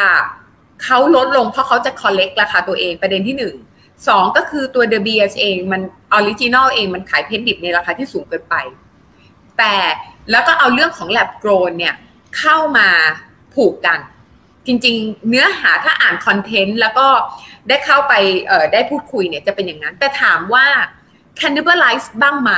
[0.84, 3.54] เขาลดลงเพราะเขาจะ correct ราคาตัวเองประเด็นที่หนึ่ง
[4.08, 5.80] สองก็คือตัว De Beers เองมัน
[6.12, 8.54] original เองมันขายเพชรดิบในราคาที่สูงเกินไป
[9.58, 9.75] แต่
[10.30, 11.94] แล้วก็เอาเรื่องของ lab grown เนี่ย
[12.38, 12.88] เข้ามา
[13.54, 13.98] ผูกกัน
[14.66, 17.06] จริง ๆ เนื้อหาถ้าอ่าน content แล้วก็
[17.68, 18.14] ได้เข้าไป
[18.72, 20.66] ได้พูดคุยเนี่ยจะเป็นอย่างนั้น แต่ถามว่า
[21.40, 22.52] cannibalize บ้างไหม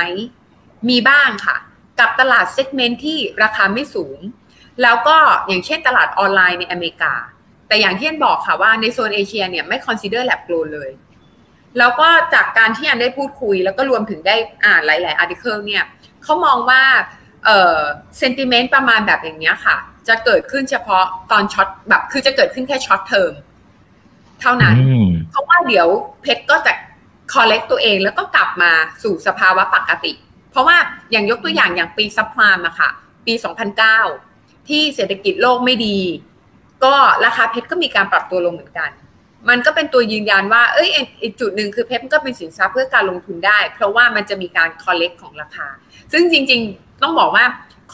[0.89, 1.57] มีบ้างค่ะ
[1.99, 4.17] กับตลาด segment ที่ราคาไม่สูง
[4.81, 5.17] แล้วก็
[5.47, 7.13] อย่างเช่นตลาดออนไลน์ในอเมริกา
[7.67, 10.91] แต่อย่างที่อันบอกค่ะว่าในโซนเอเชียเนี่ยไม่ consider lab grown เลย
[11.77, 15.83] แล้วก็จากการที่อันได้พูดคุย แล้วก็รวมถึงได้อ่านหลาย ๆ article เนี่ย
[16.23, 16.83] เขามองว่า
[17.45, 17.79] เออ
[18.17, 23.31] sentiment ประมาณแบบอย่างนี้ค่ะ จะเกิดขึ้นเฉพาะตอน short แบบคือจะเกิดขึ้นแค่ short term
[24.41, 24.75] เท่านั้น
[25.29, 25.87] เพราะว่าเดี๋ยว
[26.21, 26.71] เพชรก็จะ
[27.33, 28.71] correct ตัวเองแล้วก็กลับมา
[29.03, 30.11] สู่สภาวะปกติ
[30.51, 30.77] เพราะว่า
[31.11, 32.89] อย่างยกตัวอย่างอย่างปี subprime อะค่ะ
[33.25, 33.33] ปี
[34.01, 35.97] 2009 ที่เศรษฐกิจโลกไม่ดี
[36.83, 36.93] ก็
[37.25, 38.89] ราคาเพชรก็มีการปรับตัวลงเหมือนกัน
[39.49, 40.89] มันก็เป็นตัวยืนยันว่าเอ้ย
[41.23, 45.67] อีกจุดหนึ่งคือเพชรก็เป็นสินทรัพย์เพื่อการลงทุนได้ เพราะว่ามันจะมีการ correct ของราคา
[46.11, 47.45] ซึ่งจริงๆต้องบอกว่า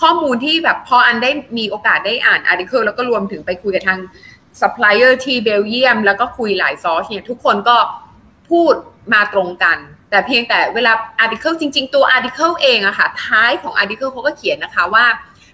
[0.01, 3.99] ข้อมูลที่แบบพออันได้มีโอกาสได้อ่าน article แล้วก็รวมถึงไปคุยกับทาง
[4.61, 7.77] ซัพพลายเออร์ที่เบลเยียม แล้วก็คุยหลายซอสเนี่ยทุกคนก็
[8.49, 8.73] พูด
[9.13, 9.77] มาตรงกัน
[10.09, 15.05] แต่เพียงแต่เวลา article จริง ๆ ตัว article เองอะค่ะ ท้ายของ article เขาก็เขียนนะคะว่า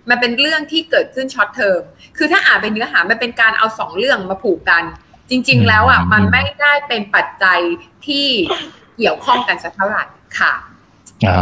[0.10, 1.82] มันเป็นเรื่องที่เกิดขึ้น short term
[2.18, 4.84] คือถ้าอ่านเป็นเนื้อหามันเป็นการเอาสองเรื่องมาผูกกัน
[5.30, 7.60] จริง ๆ แล้วอะมันไม่ได้เป็นปัจจัย
[8.08, 8.28] ที่
[8.98, 10.04] เกี่ยวข้องกันสักเท่าไหร่
[10.40, 10.54] ค่ะ
[11.28, 11.40] อ๋อ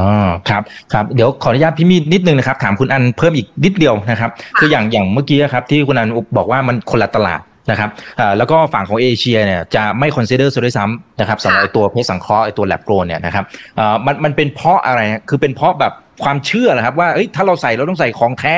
[0.50, 0.62] ครับ
[0.94, 13.44] ครับเดี๋ยวขออนุญาตพี่มีนิดนึงนะครับ ถามคุณอันเพิ่มอีกนิดเดียวนะครับ คืออย่างอย่างเมื่อกี้ครับที่คุณอันบอกว่ามันคนละตลาด นะครับอ่าแล้วก็ฝั่งของเอเชียเนี่ยจะไม่ consider ซะด้วยซ้ำนะครับสำหรับตัวเพชรสังเคราะห์ไอตัว lab grown เนี่ยนะครับ
[13.80, 18.56] อ่ามันมันเป็นเพราะอะไรคือเป็นเพราะแบบความเชื่อเหรอครับว่าเอ้ยถ้าเราใส่เราต้องใส่ของแท้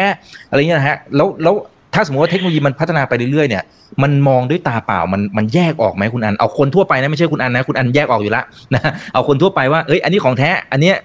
[0.50, 1.56] อะไรเงี้ยนะฮะแล้วแล้ว
[1.94, 3.64] ถ้าสมมติว่าเทคโนโลยีมันพัฒนาไปเรื่อยๆเนี่ย
[4.04, 8.82] มันมองด้วยตาเปล่ามันมันแยกออกไหมคุณอันเอาคนทั่วไปนะไม่ใช่คุณอันนะคุณอันแยกออกอยู่แล้วนะ
[9.14, 10.96] เอาคนทั่วไปว่าเอ้ยอันนี้ของแท้อันเนี้ย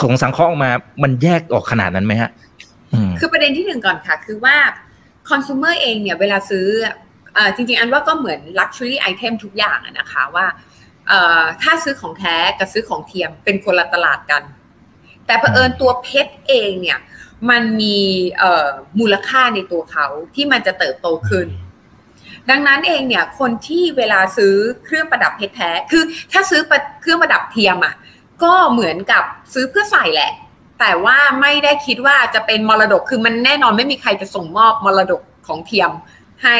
[0.00, 0.70] ของสังเคราะห์ออกมา
[1.02, 2.30] มันแยกออกขนาดนั้นไหมฮะ
[3.18, 4.56] คือประเด็นที่หนึ่งก่อนค่ะ คือว่า
[5.28, 6.66] คอน sumer เองเนี่ยเวลาซื้อ
[7.54, 10.46] จริงๆ อันว่าก็เหมือน luxury item ทุกอย่างนะคะว่า
[11.62, 14.42] ถ้าซื้อของแท้กับซื้อของเทียมเป็นคนละตลาดกัน
[15.26, 16.98] แต่เผอิญตัวเพชรเองเนี่ย
[17.50, 17.98] มันมี
[19.00, 21.48] มูลค่าในตัวเขาที่มันจะเติบโตขึ้น
[22.50, 26.60] ดังนั้นเองเนี่ยคนที่เวลาซื้อเครื่องประดับเพชรแท้ คือถ้าซื้อ
[27.00, 27.94] เครื่องประดับเทียมอะ
[28.42, 30.32] ก็เหมือนกับซื้อเพื่อใส่แหละ
[30.80, 35.90] แต่ว่าไม่ได้คิดว่าจะเป็นมรดกคือมันแน่นอนไม่มีใครจะส่งมอบมรดกของเทียม
[36.42, 36.56] ให้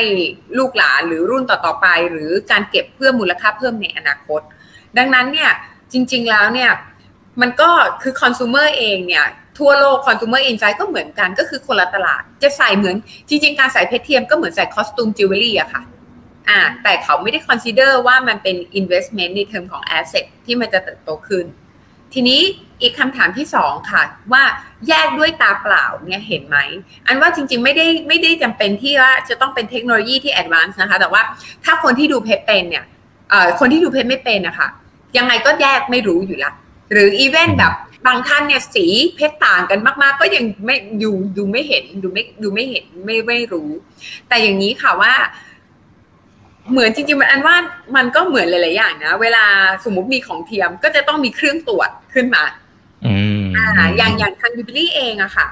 [0.58, 4.40] ลูกหลานหรือรุ่นต่อๆไป หรือการเก็บเพื่อมูลค่าเพิ่มในอนาคต
[4.98, 5.50] ดังนั้นเนี่ย
[5.92, 6.70] จริง ๆแล้วเนี่ย
[7.40, 7.70] มันก็
[8.02, 9.24] คือคอน sumer เองเนี่ย
[9.58, 12.96] ทั่วโลกคอน sumer insight ก็เหมือนกันก็คือคนละตลาดจะใส่เหมือน
[13.28, 15.82] จริง ๆ การใส่เพชรเทียมก็เหมือนใส่ costume jewelry อะค่ะ
[16.48, 21.44] อ่าแต่เขาไม่ได้ consider ว่ามันเป็น investment ในเทอมของ asset ที่มันจะเติบโตขึ้น
[22.14, 22.40] ทีนี้
[22.82, 24.42] อีกคำถามที่สองค่ะ ว่า
[24.88, 26.56] แยกด้วยตาเปล่าเนี่ยเห็นไหม
[27.06, 31.22] อันว่าจริงๆไม่ได้ไม่ได้จำเป็นที่ว่าจะต้องเป็นเทคโนโลยีที่ advanced นะคะ แต่ว่า
[31.64, 32.84] ถ้าคนที่ดูเพชรเป็นเนี่ย
[33.58, 34.68] คนที่ดูเพชรไม่เป็นนะคะ
[35.16, 36.52] ยังไงก็แยกไม่รู้อยู่ละ
[36.92, 37.72] หรืออีเวนแบบ
[38.06, 43.70] บางท่านเนี่ยสีเพชรต่างกันมาก ๆ ก็ยังไม่อยู่ดูไม่เห็นดูไม่ดูไม่เห็นไม่ไม่รู้
[44.28, 45.12] แต่อย่างนี้ค่ะว่า
[46.70, 47.57] เหมือนจริงๆมันอันว่า
[47.96, 49.44] มันก็เหมือนหลายๆอย่างนะ เวลา
[49.85, 52.42] สมมติมีของเทียมก็จะต้องมีเครื่องตรวจขึ้นมา
[53.07, 55.48] อืมอ่าอย่างอย่างทางยูบิลลี่เองอะค่ะ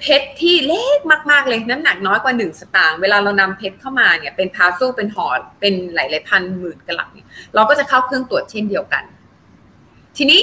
[0.00, 0.98] เพชรที่เล็ก
[1.30, 5.26] มากๆเลยน้ำหนักน้อยกว่าหนึ่งสตางค์เวลาเรานำเพชรเข้ามาเนี่ยเป็น parcel เป็นห่อ
[5.60, 9.04] เป็นหลายๆพันหมื่นกะรัตเนี่ยเราก็จะเข้าเครื่องตรวจเช่นเดียวกัน
[10.16, 10.40] ทีนี้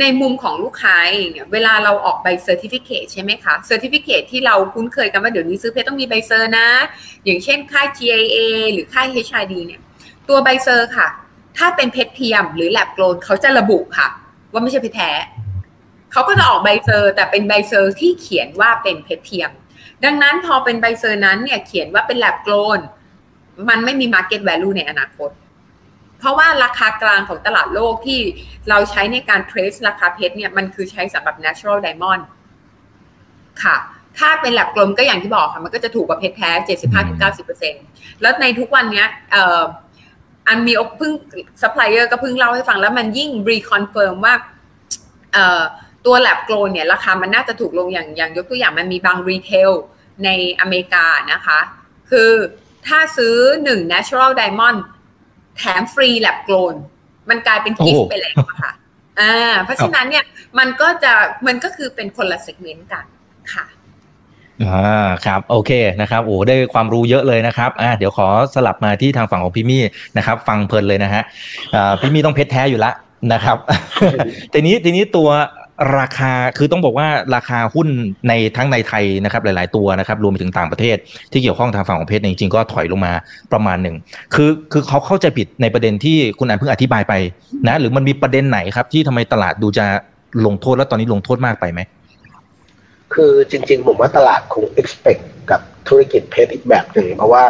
[0.00, 6.68] ในมุมของลูกค้าเองเนี่ยเวลาเราออกใบ certificate ใช่ไหมคะ certificate ที่เราคุ้นเคยกันว่าเดี๋ยวนี้ซื้อเพชรต้องมีใบ cer นะ
[7.24, 8.38] อย่างเช่นค่าย GIA
[8.72, 9.80] หรือค่าย HRD เนี่ย
[10.28, 11.08] ตัวใบ cer ค่ะ
[11.56, 14.08] ถ้าเป็นเพชรเทียมหรือ lab grown เขาจะระบุค่ะ
[14.52, 15.10] ว่าไม่ใช่เพชรแท้
[16.12, 19.50] เขาก็จะออกใบ cer แต่เป็นใบ cer ที่เขียนว่าเป็นเพชรเทียม
[20.04, 22.80] ดังนั้นพอเป็นใบ cer นั้นเนี่ยเขียนว่าเป็น lab grown
[23.68, 25.30] มันไม่มี Market Value ในอนาคต
[26.24, 28.20] เพราะว่าราคากลางของตลาดโลกที่
[28.68, 32.22] เราใช้ในการ trace ราคาเพชรเนี่ยมันคือใช้สำหรับ natural diamond
[33.62, 33.76] ค่ะ
[34.18, 36.50] ถ้าเป็น lab grown ก็อย่างที่บอกค่ะ มันก็จะถูกกว่าเพชรแท้
[37.16, 39.62] 75-90%แล้วในทุกวันเนี้ยเอ่อ
[40.48, 41.12] อันมีเพิ่ง
[41.62, 44.34] ซัพพลายเออร์ก็เพิ่งเล่าให้ฟังแล้วมันยิ่ง reconfirm ว่า
[45.32, 45.62] เอ่อ
[46.06, 49.70] ตัว lab grown เนี่ยราคามันน่าจะถูกลงอย่างอย่างยกตัวอย่างมันมีบาง retail
[50.24, 50.28] ใน
[50.60, 51.58] อเมริกานะคะ
[52.10, 52.30] คือ
[52.86, 54.78] ถ้าซื้อหนึ่ง natural diamond
[55.56, 56.74] แถมฟรี lab grown
[57.30, 58.72] มันกลายเป็น gift ไปแล้วอะค่ะ
[59.20, 60.24] อ่าเพราะฉะนั้นเนี่ย
[60.58, 61.12] มันก็จะ
[61.46, 63.04] มันก็คือเป็นคนละเซกเมนต์กัน
[63.52, 63.64] ค่ะ
[64.62, 69.82] อ่าครับโอเคนะครับโอ้ได้ความรู้เยอะเลยนะครับอ่าเดี๋ยวขอสลับมาที่ทางฝั่งของพี่มี่
[70.16, 71.22] นะครับ ฟังเพลินเลยนะฮะ
[71.74, 72.92] อ่าพี่มี่ต้องเพชรแท้อยู่ละ
[73.32, 73.56] นะครับ
[74.52, 75.28] ทีนี้ทีนี้ตัว
[75.98, 77.88] ราคาคือต้องบอกว่าราคาหุ้น
[78.28, 80.96] ในทั้งในไทยนะครับหลาย ๆ ตัวนะครับรวมไปถึงต่างประเทศ
[81.32, 83.12] ที่เกี่ยวข้องทางฝั่งของเพชรจริง ๆ ก็ถอยลงมา
[83.52, 83.96] ประมาณหนึ่ง
[84.34, 87.14] คือคือเขาเข้าใจผิดในประเด็นที่คุณอันเพิ่งอธิบายไป
[87.66, 89.84] นะหรือมันมีประเด็นไหนครับ ที่ทำไมตลาดดูจะ
[90.46, 91.80] ลงโทษแล้วตอนนี้ลงโทษมากไปไหม
[93.14, 97.44] คือจริง ๆ ผมว่าตลาดคง expect กับธุรกิจเพชรอีกแบบหนึ่งเพราะว่า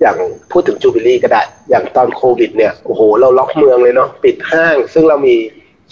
[0.00, 0.16] อย่าง
[0.50, 5.34] พูดถึงยูบิลลี่ก็ได้ อย่างตอนโควิดเนี่ยโอ้โหเราล็อกเมืองเลยเนาะปิดห้าง ซึ่งเรามี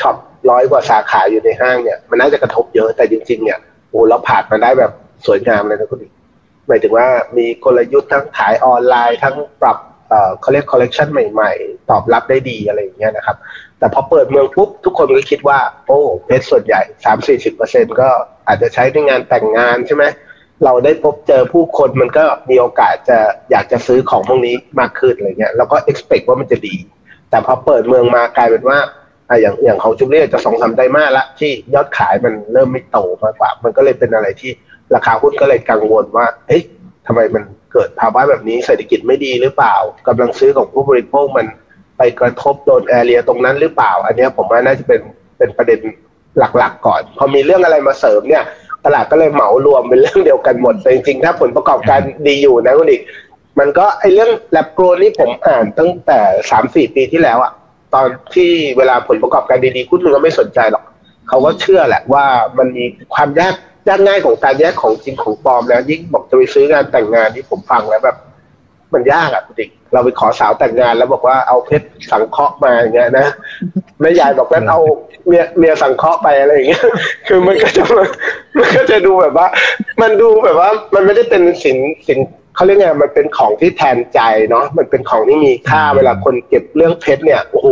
[0.00, 0.16] shop
[0.50, 3.58] ร้อยกว่าสาขาอยู่ในห้างเนี่ยมันน่าจะกระทบเยอะแต่จริง ๆ เนี่ย
[3.90, 4.92] โอ้เราผ่านมาได้แบบ
[5.26, 6.08] สวยงามเลยนะคุณดิ
[6.68, 7.06] หมายถึงว่า
[7.36, 9.78] มีกลยุทธ์ทั้งขายออนไลน์ทั้งปรับ
[10.08, 13.36] เอ่อเขาเรียกคอลเลกชันใหม่ๆ ตอบรับได้ดีอะไรอย่างเงี้ยนะครับ
[13.78, 18.08] แต่พอเปิดเมืองปุ๊บทุกคนก็คิดว่า โอ้เพชรส่วนใหญ่สามสี่สิบเปอร์เซ็นก็
[18.48, 20.04] อาจจะใช้ในงานแต่งงานใช่ไหม
[20.64, 23.18] เราได้พบเจอผู้คนมันก็มีโอกาสจะ
[23.50, 26.76] อยากจะซื้อของพวกนี้มากขึ้นอะไรเงี้ยแล้วก็ expect ว่ามันจะดี
[27.30, 28.78] แต่พอเปิดเมืองมากลายเป็นว่า
[29.28, 34.50] อะอย่างอย่างของจุเลียจะสองสามไตรมาสละที่ยอดขายมันเริ่มไม่โตมากกว่า มันก็เลยเป็นอะไรที่
[34.94, 36.62] ราคาหุ้นก็เลยกังวลว่าเฮ้ย
[37.06, 39.76] ทำไมมันเกิดภาวะแบบนี้เศรษฐกิจไม่ดีหรือเปล่า
[40.08, 41.46] กำลังซื้อของผู้บริโภคมัน
[41.96, 45.00] ไปกระทบโดนแอเรียตรงนั้นหรือเปล่า อันนี้ผมว่าน่าจะเป็น
[45.38, 45.80] เป็นประเด็น
[46.38, 48.44] หลักๆ ก่อน พอมีเรื่องอะไรมาเสริมเนี่ย
[48.84, 53.02] ตลาดก็เลยเหมารวมเป็นเรื่องเดียวกันหมดแต่จริงๆ ถ้าผลประกอบการดีอยู่นะคุณอีก
[53.58, 57.52] มันก็ไอเรื่องแลบโกรนี่ผมอ่านตั้งแต่สามสี่ปีที่แล้วอะ
[57.94, 60.84] ตอนที่เวลาผลประกอบการดีๆคุณมันก็ไม่สนใจหรอก
[61.28, 62.24] เขาก็เชื่อแหละว่า
[62.58, 63.54] มันมีความยาก
[63.88, 68.16] ยากง่ายของการแยกของจริงของปลอมแล้วยิ่งบอกจะไปซื้องานแต่งงานที่ผมฟังแล้วแบบ
[68.92, 73.26] มันยากอะคุณดิเราไปขอสาวแต่งงานแล้วบอกว่าเอาเพชรสังเคราะห์มาอย่างเงี้ยนะ
[74.00, 74.80] แม่ยายบอกว่าเอา
[75.26, 76.84] เมียเมียสังเคราะห์ไปอะไรอย่างเงี้ย
[77.26, 77.82] คือมันก็จะ
[78.58, 79.48] มันก็จะดูแบบว่า
[80.02, 82.18] มันดูแบบว่า มันไม่ได้เป็นสินสิน
[82.56, 87.68] เขาเรียกไงมันเป็นของที่แทนใจเนาะมันเป็นของที่มีค่าเวลาคนเก็บเรื่องเพชรเนี่ยโอ้โห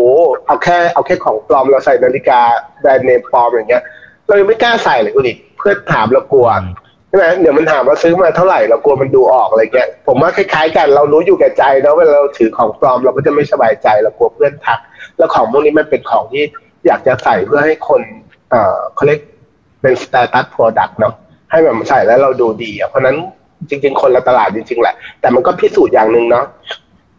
[0.46, 2.40] เอาแค่เอาแค่ของปลอมเราใส่นาฬิกา
[2.80, 3.82] แบรนด์เนมปลอมอย่างเงี้ย
[4.26, 6.48] เรายังไม่กล้าใส่เลยคุณดิเพื่อนถามเรากลัว
[7.08, 14.78] ใช่ไหมเดี๋ยวมันถามว่าซื้อมาเท่าไหร่เรากลัวมันดูออกอะไรเงี้ยผมว่าคล้ายๆกันเรารู้อยู่แก่ใจนะเวลาเราถือของปลอมเราก็จะไม่สบายใจเรากลัวเพื่อนทัก
[15.18, 16.44] แล้วของพวกนี้มันเป็นของที่
[16.86, 18.02] อยากจะใส่เพื่อให้คน
[18.50, 19.20] เอ่อเขาเรียก
[19.82, 21.14] เป็น status product เนาะ
[21.50, 23.16] ให้แบบใส่แล้วเราดูดีอะเพราะนั้น
[23.68, 26.44] จริง ๆ คนละตลาดจริง ๆ แหละ แต่มันก็พิสูจน์อย่างหนึ่งเนาะ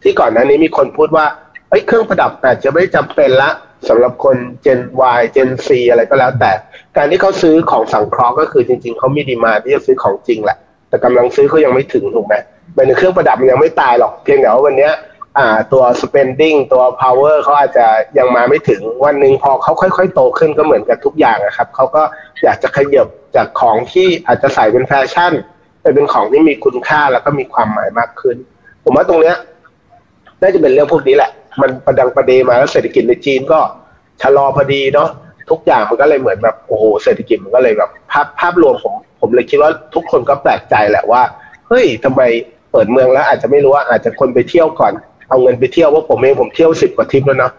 [0.02, 1.26] ที่ก่อนหน้านี้มีคนพูดว่า
[1.70, 3.50] เอ้ยเครื่องประดับอาจจะไม่จำเป็นละ
[3.88, 4.80] สำหรับคน Gen
[5.18, 6.52] Y Gen C อะไรก็แล้ว แต่
[6.96, 12.34] การที่เขาซื้อของสังเคราะห์ก็คือจริง ๆเขามีดีมาที่จะซื้อของจริงแหละ แต่กำลังซื้อเขายังไม่ถึงถูกไหม
[12.74, 14.92] หมายถึงเครื่องประดับมันยังไม่ตายหรอกเพียงแต่ว่าวันเนี้ย
[15.38, 17.86] อ่าตัว spending ตัว power เขาอาจจะ
[18.18, 22.02] ยังมาไม่ถึงวันหนึ่งพอเขาค่อย ๆ โตขึ้นก็เหมือนกับทุกอย่างนะครับเขาก็
[22.42, 25.32] อยากจะขยับจากของที่อาจจะใส่เป็นแฟชั่น
[25.86, 28.36] ไปเป็นของที่มีคุณค่าแล้วก็มีความหมายมากขึ้น
[28.84, 29.36] ผมว่าตรงเนี้ย
[30.42, 33.60] น่าจะเป็นเรื่องพวกนี้แหละ มันประดังประเดมาแล้วเศรษฐกิจในจีนก็
[34.22, 35.08] ชะลอพอดีเนาะ
[35.50, 41.22] ทุกอย่างมันก็เลยเหมือนแบบโอ้โหเศรษฐกิจมันก็เลยแบบภาพภาพรวมผมผมเลยคิดว่าทุกคนก็แปลกใจแหละว่า
[41.68, 42.22] เฮ้ยทำไม
[42.72, 44.92] เปิดเมืองแล้ว อาจจะไม่รู้ว่าอาจจะคนไปเที่ยวก่อน
[45.28, 47.52] เอาเงินไปเที่ยวว่าผมเองผมเที่ยวสิบกว่าทริปแล้วเนาะ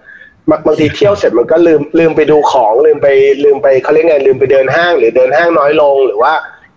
[0.49, 3.07] บางบางทีเที่ยวเสร็จมันก็ลืมลืมไปดูของลืมไป
[3.43, 6.33] ลืมไปเขาเรียกไงลืมไปเดินห้าง หรือเดินห้างน้อยลงหรือว่า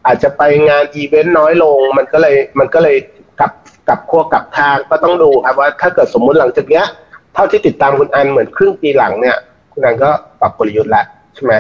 [0.07, 2.97] อาจจะไปงานอีเวนต์น้อยลง มันก็เลยมันก็เลย
[3.41, 3.53] กลับ
[3.89, 6.85] กับขั้วกับทางก็ต้องดูครับว่าถ้าเกิดสมมุติหลังจากเนี้ย
[7.35, 9.37] เท่าที่ติดตามคุณอันเหมือนครึ่งปีหลังเนี่ย
[9.73, 10.11] คุณอันก็
[10.41, 11.53] ปรับกลยุทธ์ล้วใช่ไหม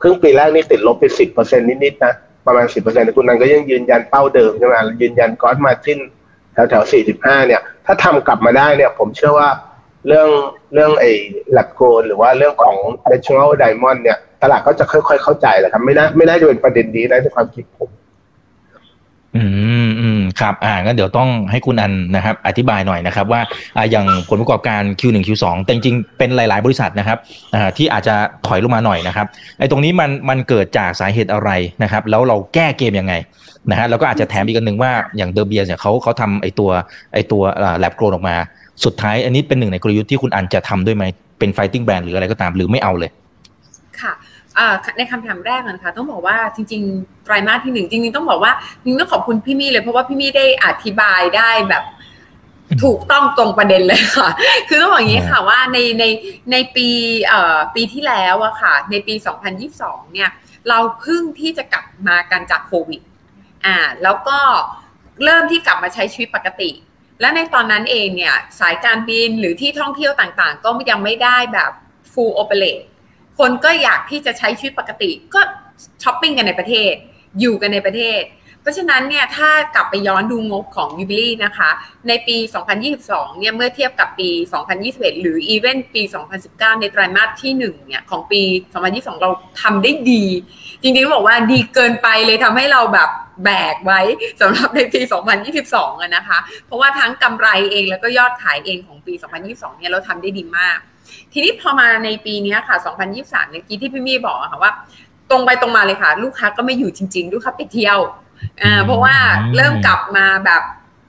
[0.00, 2.12] ครึ่งปีแรกนี่ติดลบไปสิบเปอร์เซ็นต์นิดๆนะ
[2.46, 5.98] ประมาณสิบเปอร์เซ็นต์คุณนันก็ยังยืนยันเป้าเดิมใช่ไหมยืนยันก้อนมาจิ้น
[6.52, 9.48] แถวแถวสี่สิบห้าเนี่ย ถ้าทำกลับมาได้เนี่ย ผมเชื่อว่า
[10.06, 10.28] เรื่อง
[10.74, 11.10] เรื่องไอ้
[11.52, 12.76] หลักโกลหรือว่าเรื่องของ
[13.10, 17.90] natural diamond เนี่ย ตลาดก็จะค่อยๆเข้าใจแหละครับ ไม่น่าไม่น่าจะเป็นประเด็นนี้นะในความคิดผม
[19.36, 19.44] อื
[19.86, 23.40] มอืมครับอ่างั้นเดี๋ยวต้องให้คุณอันนะครับ อธิบายหน่อยนะครับ ว่า
[23.76, 27.18] อ่าอย่างผลประกอบการ Q1 Q2 แต่จริงๆเป็นหลาย ๆ บริษัทนะครับ
[27.54, 28.14] อ่าที่อาจจะ
[28.46, 29.26] ถอยลงมาหน่อยนะครับ
[29.58, 31.50] ไอ้ตรงนี้มันมันเกิดจากสาเหตุอะไร
[31.82, 33.14] นะครับ แล้วเราแก้เกมยังไง
[33.70, 36.70] นะฮะแล้วก็อาจจะแถมอีกอันหนึ่งว่าอย่างเดอร์เบียเนี่ยเขาเขาทำไอ้ตัว
[37.14, 37.42] ไอ้ตัว
[37.78, 38.36] lab grown ออกมา
[38.84, 41.04] สุดท้ายอันนี้เป็นหนึ่งในกลยุทธ์ที่คุณอันจะทำด้วยไหม
[41.38, 43.10] เป็น fighting brand หรืออะไรก็ตามหรือไม่เอาเลย
[44.00, 44.12] ค่ะ
[44.98, 48.52] ในคำถามแรกนะคะต้องบอกว่าจริงๆไตรมาสที่หนึ่งจริงๆต้องบอกว่า
[48.84, 51.84] จริงต้องขอบคุณพี่มี่เลยเพราะว่าพี่มี่ได้อธิบายได้แบบ
[52.84, 54.28] ถูกต้องตรงประเด็นเลยค่ะ
[54.68, 56.04] คือต้องบอกอย่างนี้ค่ะว่าในใน
[56.52, 56.88] ในปี
[57.26, 59.14] เอ่อปีที่แล้วอะค่ะ ในปี
[59.64, 60.30] 2022 เนี่ย
[60.68, 63.00] เราเพิ่งที่จะกลับมากันจากโควิด
[63.66, 64.38] อ่าแล้วก็
[65.24, 66.70] เริ่มที่กลับมาใช้ชีวิตปกติ
[67.22, 71.70] และในตอนนั้นเองเนี่ยสายการบินหรือที่ท่องเที่ยวต่างๆ ก็ยังไม่ได้แบบ
[72.12, 72.82] full operate
[73.38, 75.40] คนก็อยากที่จะใช้ชีวิตปกติก็
[76.02, 76.92] ช้อปปิ้งกันในประเทศ
[77.40, 78.20] อยู่กันในประเทศ
[78.62, 81.70] เพราะฉะนั้นเนี่ยถ้ากลับไปย้อนดูงบของยูบิลลี่นะคะ
[82.08, 82.36] ในปี
[82.88, 84.28] 2022 เนี่ยเมื่อเทียบกับปี
[84.74, 86.02] 2021 หรืออีเวนต์ปี
[86.42, 88.40] 2019 ในไตรมาสที่ 1 เนี่ยของปี
[88.82, 89.30] 2022 เรา
[89.62, 90.24] ทำได้ดี
[90.82, 93.08] จริงๆบอกว่าดีเกินไปเลยทำให้เราแบบ
[93.44, 94.00] แบกไว้
[94.40, 95.00] สำหรับในปี
[95.56, 99.14] 2022นะคะ เพราะว่าทั้งกำไรเองแล้วก็ยอดขายเองของปี
[99.46, 100.78] 2022 เนี่ยเราทำได้ดีมาก
[101.32, 102.76] ทีนี้พอมาในปีนี้ค่ะ
[103.14, 104.72] 2023เมื่อกี้ที่พี่มี่บอกค่ะว่า
[105.30, 107.98] ตรงไปตรงมาเลยค่ะ ลูกค้าก็ไม่อยู่จริง ๆ ลูกค้าไปเที่ยว
[108.84, 109.16] เพราะว่า
[109.56, 110.62] เริ่มกลับมาแบบ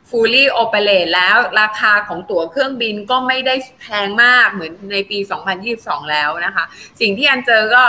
[0.09, 5.17] fully operate แล้ว ราคาของตั๋วเครื่องบินก็ไม่ได้แพงมากเหมือนในปี
[5.65, 6.63] 2022 แล้วนะคะ
[7.01, 7.83] สิ่งที่อันเจอก็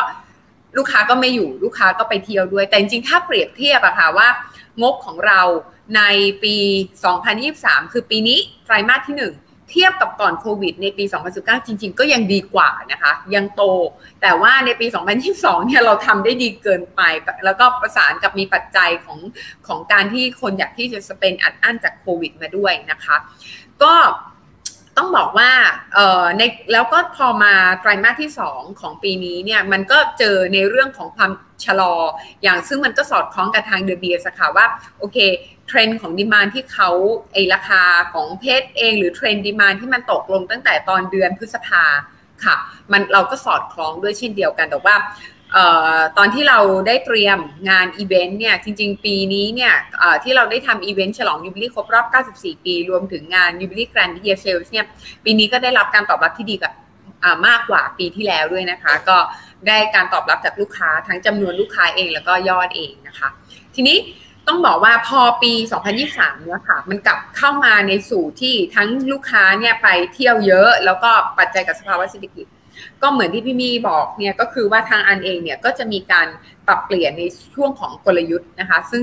[0.77, 4.29] ลูกค้าก็ไม่อยู่ลูกค้าก็ไปเที่ยวด้วย แต่จริงๆ ถ้าเปรียบเทียบอะค่ะว่า
[4.83, 5.41] งบของเรา
[5.97, 6.03] ใน
[6.43, 6.57] ปี
[7.25, 11.05] 2023 คือปีนี้ไตรมาสที่ 1 เทียบกับก่อนโควิดในปี
[11.37, 13.63] 2019 จริง ๆ ก็ยังดีกว่านะคะ ยังโต
[14.23, 14.87] แต่ว่าในปี
[15.27, 17.01] 2022 เนี่ยเราทำได้ดีเกินไป
[17.45, 19.19] แล้วก็ประสานกับมีปัจจัยของ
[19.67, 23.17] ของการที่คนอยากที่จะสเปนอัดอั้นจากโควิดมาด้วยนะคะ
[23.83, 23.95] ก็
[24.97, 25.51] ต้องบอกว่า
[25.95, 31.31] เอ่อในแล้วก็พอมาไตรมาสที่ 2 ของปีนี้เนี่ยมันก็เจอในเรื่องของความ
[31.65, 31.95] ชะลอ
[32.43, 34.67] อย่างซึ่งมันก็สอดคล้องกับทาง De Beers ค่ะว่า
[34.99, 35.19] โอเค
[35.69, 36.89] เทรนด์ของ demand ที่เขา
[37.33, 41.85] ไอราคาของเพชรเอง หรือเทรนด์ demand ที่มันตกลงตั้งแต่ตอนเดือนพฤษภา
[42.45, 42.57] ค่ะ
[42.93, 44.95] มันเราก็สอดคล้องด้วยเช่นเดียวกันแต่ว่า
[46.17, 47.39] ตอนที่เราได้เตรียม
[47.69, 49.75] งานอีเวนต์เนี่ยจริง ๆ ปีนี้เนี่ย
[50.23, 54.87] ที่เราได้ทำอีเวนต์ฉลองยูบิลี่ครบรอบ 94 ปี รวมถึงงานยูบิลี่ Grand Year Sales เนี่ย
[55.25, 56.73] ปีนี้ก็ได้รับการตอบรับที่ดีกับ
[57.47, 59.19] มากกว่าปีที่แล้วด้วยนะคะ ก็
[59.67, 63.29] ได้การตอบรับจากลูกค้าทั้งจำนวนลูกค้าเองแล้วก็ยอดเองนะคะ
[63.75, 63.97] ทีนี้
[64.49, 65.53] ต้องบอกว่าพอปี
[65.99, 72.47] 2023 เนี่ยค่ะ มันกลับเข้ามาในสู่ที่ทั้งลูกค้าเนี่ยไปเที่ยวเยอะ แล้วก็ปัจจัยกับสภาวะเศรษฐกิจ
[73.03, 76.27] ก็เหมือนที่พี่มี่บอกเนี่ยก็คือว่าทางอันเองเนี่ยก็จะมีการ
[76.67, 79.03] ปรับเปลี่ยนในช่วงของกลยุทธ์นะคะ ซึ่ง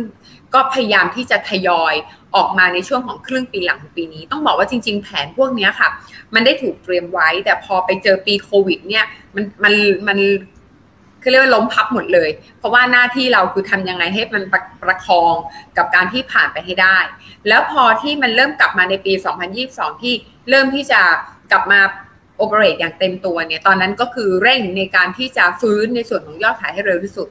[0.54, 1.94] ก็พยายามที่จะทยอย
[2.36, 5.90] ออกมาในช่วงของครึ่งปีหลังของปีนี้ ต้องบอกว่าจริง ๆ แผนพวกนี้ค่ะ
[6.34, 9.74] มันได้ถูกเตรียมไว้ แต่พอไปเจอปีโควิดเนี่ยมันมัน
[10.08, 10.20] มัน
[11.24, 15.34] คือเรียกว่าล้มพับหมดเลย เพราะว่าหน้าที่เราคือทำยังไงให้มันประประคอง
[15.78, 16.98] กับการที่ผ่านไปให้ได้
[17.48, 19.14] แล้วพอที่มันเริ่มกลับมาในปี
[19.58, 20.14] 2022 ที่
[20.50, 21.02] เริ่มที่จะ
[21.52, 21.80] กลับมา
[22.42, 27.28] โอเปเรตอย่างเต็มตัวเนี่ยตอนนั้นก็คือเร่งในการที่จะฟื้นในส่วนของยอดขายให้เร็วที่สุด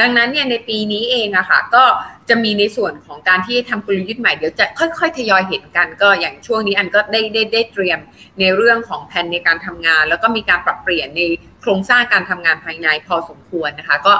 [0.00, 1.84] ดังนั้นเนี่ยในปีนี้เองอะค่ะก็
[2.28, 7.98] จะมีในส่วนของการที่ทำกลยุทธ์ใหม่เดี๋ยวจะค่อยๆทยอยเห็นกันก็อย่างช่วงนี้อันก็ได้ได้ได้เตรียม
[8.40, 11.22] ในเรื่องของแผนในการทำงาน แล้วก็มีการปรับเปลี่ยนใน
[11.60, 14.14] โครงสร้างการทำงานภายในพอสมควรนะคะ ก็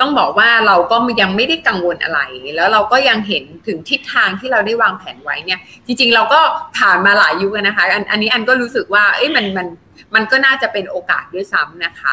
[0.00, 2.20] ต้องบอกว่าเราก็ยังไม่ได้กังวลอะไร
[2.56, 6.40] แล้วเราก็ยังเห็นถึงทิศทางที่เราได้วางแผนไว้เนี่ย จริง ๆ เราก็
[6.78, 9.66] ผ่านมาหลายยุคนะคะ อันอันนี้อันก็รู้สึกว่า เอ้ยมันมัน
[10.14, 12.12] มันก็น่าจะเป็นโอกาสด้วยซ้ำนะคะ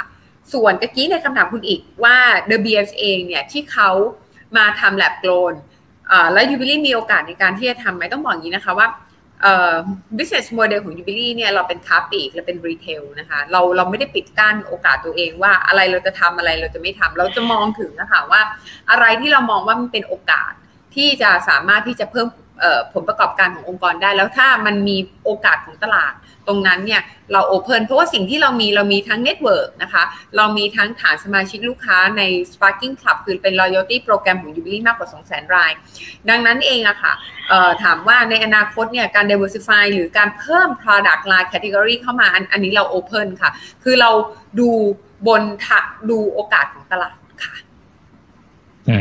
[0.53, 2.15] ส่วนตะกี้ในคำถามคุณอีกว่า
[2.49, 3.89] De Beers เองเนี่ยที่เขา
[4.57, 5.53] มาทำ lab grown
[6.33, 8.87] แล้วยูบิลี่มีโอกาสในการที่จะทำไหมต้องบอกอย่างนี้นะคะว่า
[10.17, 18.41] business model ของ Jubilee เนี่ยเราเป็นค้าปลีกและเป็น retail นะคะเราเราไม่ได้ปิดกั้นโอกาสตัวเองว่าอะไรเราจะทำอะไรเราจะไม่ทำเราจะมองถึงนะคะว่า
[18.91, 20.51] อะไรที่เรามองว่ามันเป็นโอกาส
[20.95, 22.27] ที่จะสามารถที่จะเพิ่ม
[22.93, 26.13] ผลประกอบการขององค์กรได้ แล้วถ้ามันมีโอกาสของตลาด
[26.47, 30.03] ตรงนั้นเนี่ยเรา open เพราะว่าสิ่งที่เรามีเรามีทั้ง network นะคะ
[30.37, 35.71] เรามีทั้งฐานสมาชิกลูกค้าใน Sparkling Club คือเป็น loyalty โปรแกรมของ Jubilee มากกว่า 200,000 ราย
[36.29, 37.13] ดังนั้นเองอะค่ะ
[37.83, 43.51] ถามว่าในอนาคตเนี่ยการ diversify หรือการเพิ่ม product line category เข้ามาอันอันนี้เรา open ค่ะ
[43.83, 44.11] คือเรา
[44.59, 44.69] ดู
[45.27, 45.41] บน
[46.09, 47.55] ดูโอกาสของตลาดค่ะ
[48.89, 48.97] อื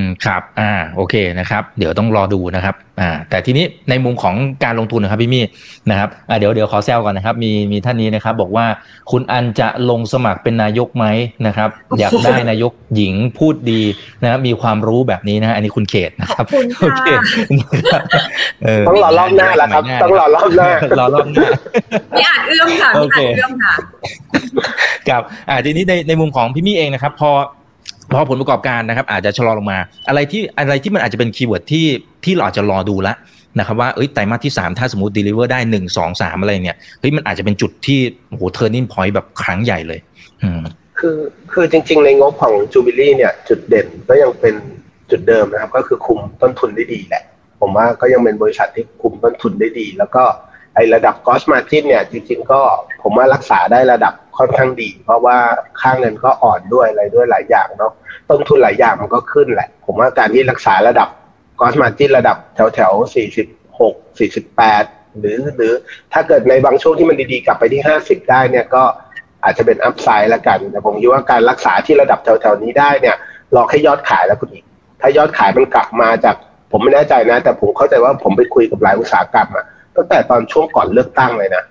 [0.25, 5.43] ครับ อ่า โอเคนะครับ เดี๋ยวต้องรอดูนะครับ อ่า แต่ทีนี้ในมุมของการลงทุนนะครับพี่มี่
[5.89, 8.65] นะครับ อ่าเดี๋ยวเดี๋ยวขอแซวก่อนนะครับ มีมีท่านนี้นะครับ บอกว่า
[9.11, 11.05] คุณอันจะลงสมัครเป็นนายกไหม
[11.47, 11.69] นะครับ
[11.99, 13.81] อยากได้นายกหญิงพูดดี
[14.23, 16.45] นะครับมีความรู้แบบนี้นะอันนี้คุณเขตนะครับ
[16.81, 17.03] โอเค
[18.87, 20.69] ต้องรอรอบหน้าละครับ ต้องรอรอบหน้า
[20.99, 21.47] รอรอบหน้า
[22.11, 23.73] ไม่อาจเอื้อมค่ะไม่อาจเอื้อมค่ะ
[25.09, 27.31] กับอ่าทีนี้ในในมุมของพี่มี่เองนะครับ พอ
[28.13, 31.85] พอผลประกอบการนะครับอาจจะชะลอลงมา อะไรที่อะไรที่มันอาจจะเป็น keyword ที่
[32.25, 33.13] ที่เราอาจจะรอดูละ
[33.59, 39.99] นะครับว่าเอ้ยไตรมาสที่ 3 ถ้าสมมติ deliver ได้ 1 2 3 อะไรเนี่ยเฮ้ยมันอาจจะเป็นจุดที่โอ้โห turning point แบบครั้งใหญ่เลย
[40.43, 40.61] อืม
[40.99, 41.17] คือ
[41.51, 44.55] คือจริง ๆ ในงบของจูบิลี่เนี่ย จุดเด่นก็ยังเป็น
[45.11, 47.23] จุดเดิมนะครับ ก็คือคุมต้นทุนได้ดีแหละ
[47.61, 50.23] ผมว่าก็ยังเป็นบริษัทที่คุมต้นทุนได้ดี แล้วก็
[50.75, 52.61] ไอระดับ gross margin เนี่ย จริง ๆ ก็
[53.03, 55.37] ผมว่ารักษาได้ระดับค่อนข้างดี เพราะว่า
[55.81, 57.93] ค่างเงินก็อ่อนด้วยอะไรด้วยหลายอย่างเนาะ
[58.29, 61.09] ต้นทุนหลายอย่างมันก็ขึ้นแหละ ผมว่าการที่รักษาระดับ
[61.59, 63.47] กอสมาจินระดับแถวแถวสี่สิบ
[63.79, 64.83] หกสี่สิบแปด
[65.19, 65.73] หรือหรือ
[66.13, 68.83] ถ้าเกิดในบางช่วงที่มันดีๆ กลับไปที่ห้าสิบได้เนี่ยก็
[69.43, 73.15] อาจจะเป็นอัพไซด์ละกัน แต่ผมคิดว่าการรักษาที่ระดับแถวๆนี้ได้เนี่ย
[73.55, 74.65] รอแค่ยอดขายแล้วคุณอีก
[75.01, 76.35] ถ้ายอดขายมันกลับมาจาก
[76.71, 81.63] ผมไม่แน่ใจนะ แต่ผมเข้าใจว่าผมไปคุยกับหลายอุตสาหกรรมอะตั้งแต่ตอนช่วงก่อนเลือกตั้งเลยนะ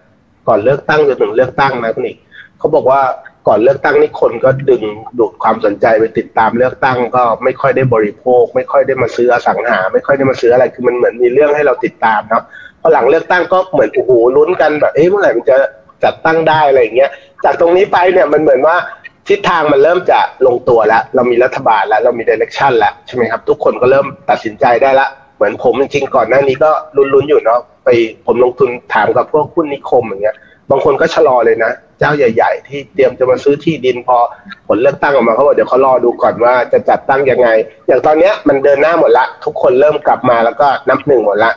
[0.48, 2.18] ก่อนเลือกตั้งจนถึงเลือกตั้งนะคุณอีก
[2.58, 3.00] เขาบอกว่า
[3.48, 4.82] ก่อนเลือกตั้งนี่คนก็ดึง
[5.18, 12.42] ดูดความสนใจไปติดตามเลือกตั้ง ก็ไม่ค่อยได้บริโภค ไม่ค่อยได้มาซื้ออสังหา ไม่ค่อยได้มาซื้ออะไรคือมันเหมือนมีเรื่องให้เราติดตามเนาะ
[12.80, 15.56] พอหลังเลือกตั้งก็เหมือนโอ้โหลุ้นกันแบบเอ๊ะเมื่อไหร่มันจะ
[16.04, 17.10] จัดตั้งได้อะไรอย่างเงี้ย
[17.44, 18.76] จากตรงนี้ไปเนี่ยมันเหมือนว่า
[19.28, 27.88] ทิศทางมันเริ่มจะลงตัวแล้ว เรามีรัฐบาลแล้วเรามีดิเรกชันแล้วใช่ไหมครับ ทุกคนก็เริ่มตัดสินใจได้ละเหมือนผมจริงๆก่อนหน้านี้ก็ลุ้นๆอยู่เนาะไป
[28.26, 30.36] ผมลงทุนถามกับพวกหุ้นนิคมอย่างเงี้ย
[30.70, 34.16] บางคนก็ชะลอเลยนะ เจ้าใหญ่ ๆ ที่เตรียมจะมาซื้อที่ดินพอ
[34.66, 37.48] ผลเลือกตั้งออกมาเขาบอกเดี๋ยวเขารอดูก่อนว่าจะจัดตั้งยังไง
[37.88, 41.52] อย่างตอนนี้มันเดินหน้าหมดละ ทุกคนเริ่มกลับมาแล้วก็นับหนึ่งหมดละ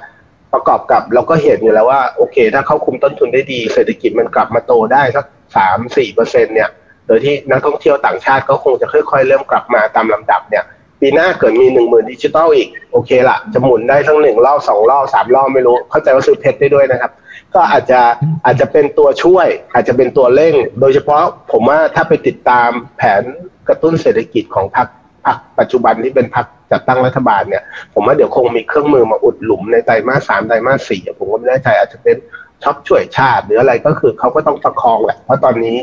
[0.54, 6.70] ประกอบกับเราก็เห็นอยู่แล้วว่าโอเค ถ้าเขาคุมต้นทุนได้ดี เศรษฐกิจมันกลับมาโตได้สักสามสี่เปอร์เซ็นเนี่ย
[7.08, 10.64] โดยที่นักท่องเที่ยวต่างชาติก็คงจะค่อย ๆ เริ่มกลับมาตามลำดับเนี่ย
[11.06, 17.12] ปีหน้าเกิดมีหนึ่งหมื่นดิจิตอลอีก โอเคละจะหมุนได้ทั้งหนึ่งรอบสองรอบสามรอบไม่รู้ เข้าใจว่าซื้อเพชรได้ด้วยนะครับ
[17.56, 18.02] ก็อาจจะ
[18.46, 23.24] อาจจะเป็นตัวช่วย อาจจะเป็นตัวเร่ง โดยเฉพาะผมว่าถ้าไปติดตามแผน
[23.68, 24.88] กระตุ้นเศรษฐกิจของพรรค
[25.26, 27.64] พรรคปัจจุบันที่เป็นพรรคจัดตั้งรัฐบาลเนี่ย
[27.94, 32.18] ผมว่าเดี๋ยวคงมีเครื่องมือมาอุดหลุมในไตรมาสสามไตรมาสสี่ผมก็ไม่แน่ใจอาจจะเป็น
[32.64, 35.78] ช็อปช่วยชาติหรืออะไรก็คือเขาก็ต้องประคองแหละเพราะตอนนี้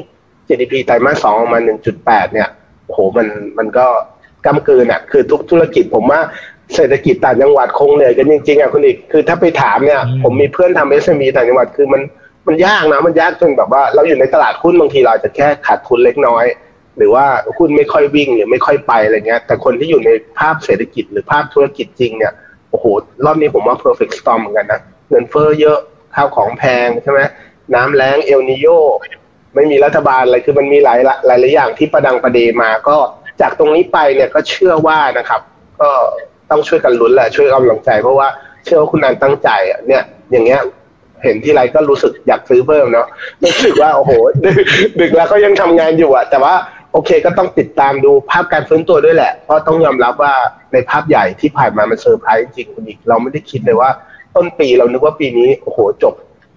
[0.48, 2.48] GDP ไตรมาสสองออกมาหนึ่งจุดแปดเนี่ย
[2.86, 3.26] โหมัน
[3.58, 3.86] มันก็
[4.46, 6.20] กำกืนอะคือทุกธุรกิจผมว่า
[6.74, 12.02] เศรษฐกิจต่างจังหวัดคงเหนื่อยกันจริงๆอะคุณอีกคือถ้าไปถามเนี่ย ผมมีเพื่อนทำเอสเอ็มีต่างจังหวัดคือมัน
[12.46, 16.44] มันยากนะมันยากจนแบบว่า เราอยู่ในตลาดหุ้นบางทีเราจะแค่ขาดทุนเล็กน้อย
[16.96, 17.26] หรือว่า
[17.56, 22.32] หุ้นไม่ค่อยวิ่งหรือไม่ค่อยไปอะไรเงี้ย แต่คนที่อยู่ในภาพเศรษฐกิจหรือภาพธุรกิจจริงเนี่ย
[22.70, 22.86] โอ้โห
[23.24, 25.78] รอบนี้ผมว่า perfect storm เหมือนกันนะเงินเฟ้อเยอะ
[26.14, 27.20] ข้าวของแพงใช่ไหม
[27.74, 28.66] น้ำแล้งเอลนีโญ
[29.54, 32.96] ไม่มีรัฐบาลอะไรคือมันมีหลายหลายหลายอย่างที่ประดังประเดมาก็
[33.40, 35.40] จากตรงนี้ไปเนี่ยก็เชื่อว่านะครับ
[35.80, 35.90] ก็
[36.50, 38.28] ต้องช่วยกันลุ้นแหละช่วยกำลังใจเพราะว่า
[38.64, 40.60] เชื่อว่าคุณอันตั้งใจอะเนี่ยอย่างเงี้ย
[41.22, 43.06] เห็นทีไรก็รู้สึกอยากซื้อเพิ่มเนาะ
[43.44, 44.12] รู้สึกว่าโอ้โห
[45.00, 46.54] ดึกแล้วก็ยังทำงานอยู่อะแต่ว่า
[46.92, 50.34] โอเคก็ต้องติดตามดูภาพการฟื้นตัวด้วยแหละ เพราะต้องยอมรับว่า
[50.72, 53.90] ในภาพใหญ่ที่ผ่านมามันเซอร์ไพรส์จริงคุณอีก เราไม่ได้คิดเลยว่า
[54.36, 56.14] ต้นปีเรานึกว่าปีนี้โอ้โหจบ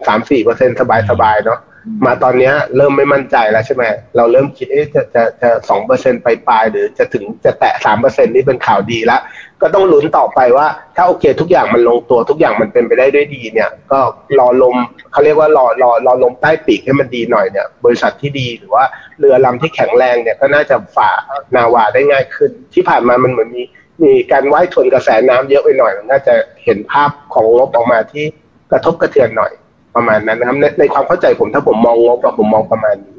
[0.08, 1.60] สามสี่เปอร์เซ็นสบายสบายเนาะ
[2.06, 3.84] มาตอนนี้เริ่มไม่มั่นใจแล้วใช่ไหม
[4.16, 9.22] เราเริ่มคิดเอ๊ะจะจะจะสองเปอร์เซ็นไปปลายหรือจะถึงจะแตะสามเปอร์เซ็นนี่เป็นข่าวดีแล้ว
[9.62, 14.00] ก็ต้องลุ้นต่อไปว่า ถ้าโอเคทุกอย่างมันลงตัวทุกอย่างมันเป็นไปได้ด้วยดีเนี่ย ก็
[14.40, 14.78] รอลม
[15.12, 18.84] เขาเรียกว่ารอรอรอลมใต้ปีกให้มันดีหน่อยเนี่ย บริษัทที่ดีหรือว่า
[19.20, 21.12] เรือลำที่แข็งแรงเนี่ยก็น่าจะฝ่า
[21.56, 23.64] นาวาได้ง่ายขึ้น ที่ผ่านมามันเหมือนมี
[24.04, 28.26] มีการว่ายทวนกระแสน้ำเยอะไปหน่อยน่าจะเห็นภาพของงบออกมาที่
[28.72, 29.52] กระทบกระเทือนหน่อย
[29.96, 33.18] ประมาณนั้นนะครับในในความเข้าใจผมถ้าผมมองงบผมมองประมาณนี้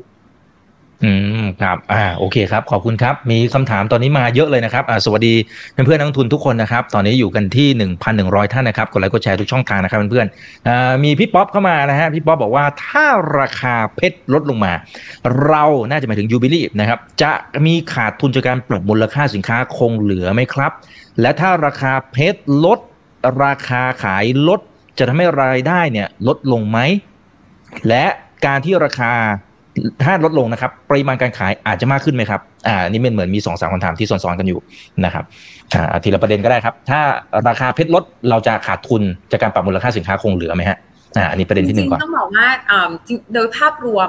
[1.04, 1.12] อื
[1.42, 5.34] มครับอ่าโอเคครับ ขอบคุณครับ มีคำถามตอนนี้มาเยอะเลยนะครับอ่าสวัสดี
[5.72, 13.06] เพื่อนเพื่อนนักลงทุนทุกคนนะครับ ตอนนี้อยู่กันที่หนึ่งพันหนึ่งร้อยท่านนะครับกดไลค์กดแชร์ทุกช่องทางนะครับเพื่อนๆอ่ามีพี่ป๊อปเข้ามานะฮะพี่ป๊อปบอกว่าถ้า
[13.38, 14.72] ราคาเพชรลดลงมา
[15.46, 17.32] เราน่าจะหมายถึงยูบิลี่นะครับ จะ
[17.66, 20.72] มีขาดทุนจากการปรับมูลค่าสินค้าคงเหลือไหมครับ
[21.20, 22.78] และถ้าราคาเพชรลด
[23.44, 24.60] ราคาขายลด
[24.98, 26.78] จะทำให้รายได้เนี่ยลดลงไหม
[27.88, 28.04] และ
[28.46, 29.12] การที่ราคา
[30.04, 34.60] ถ้าลดลงนะครับ ปริมาณการขายอาจจะมากขึ้นไหมครับ อ่า นี่เป็นเหมือนมีสองสามคำถามที่ซ้อนๆกันอยู่
[35.04, 35.24] นะครับ
[35.74, 37.00] อ่า ทีละประเด็นก็ได้ครับ ถ้า
[37.48, 40.78] ราคาเพชรลดเราจะขาดทุนจากการปรับมูลค่าสินค้าคงเหลือไหมฮะ
[41.16, 42.48] อ่า อันนี้ประเด็นที่หนึ่งก่อนต้องบอกว่า
[43.34, 44.08] โดยภาพรวม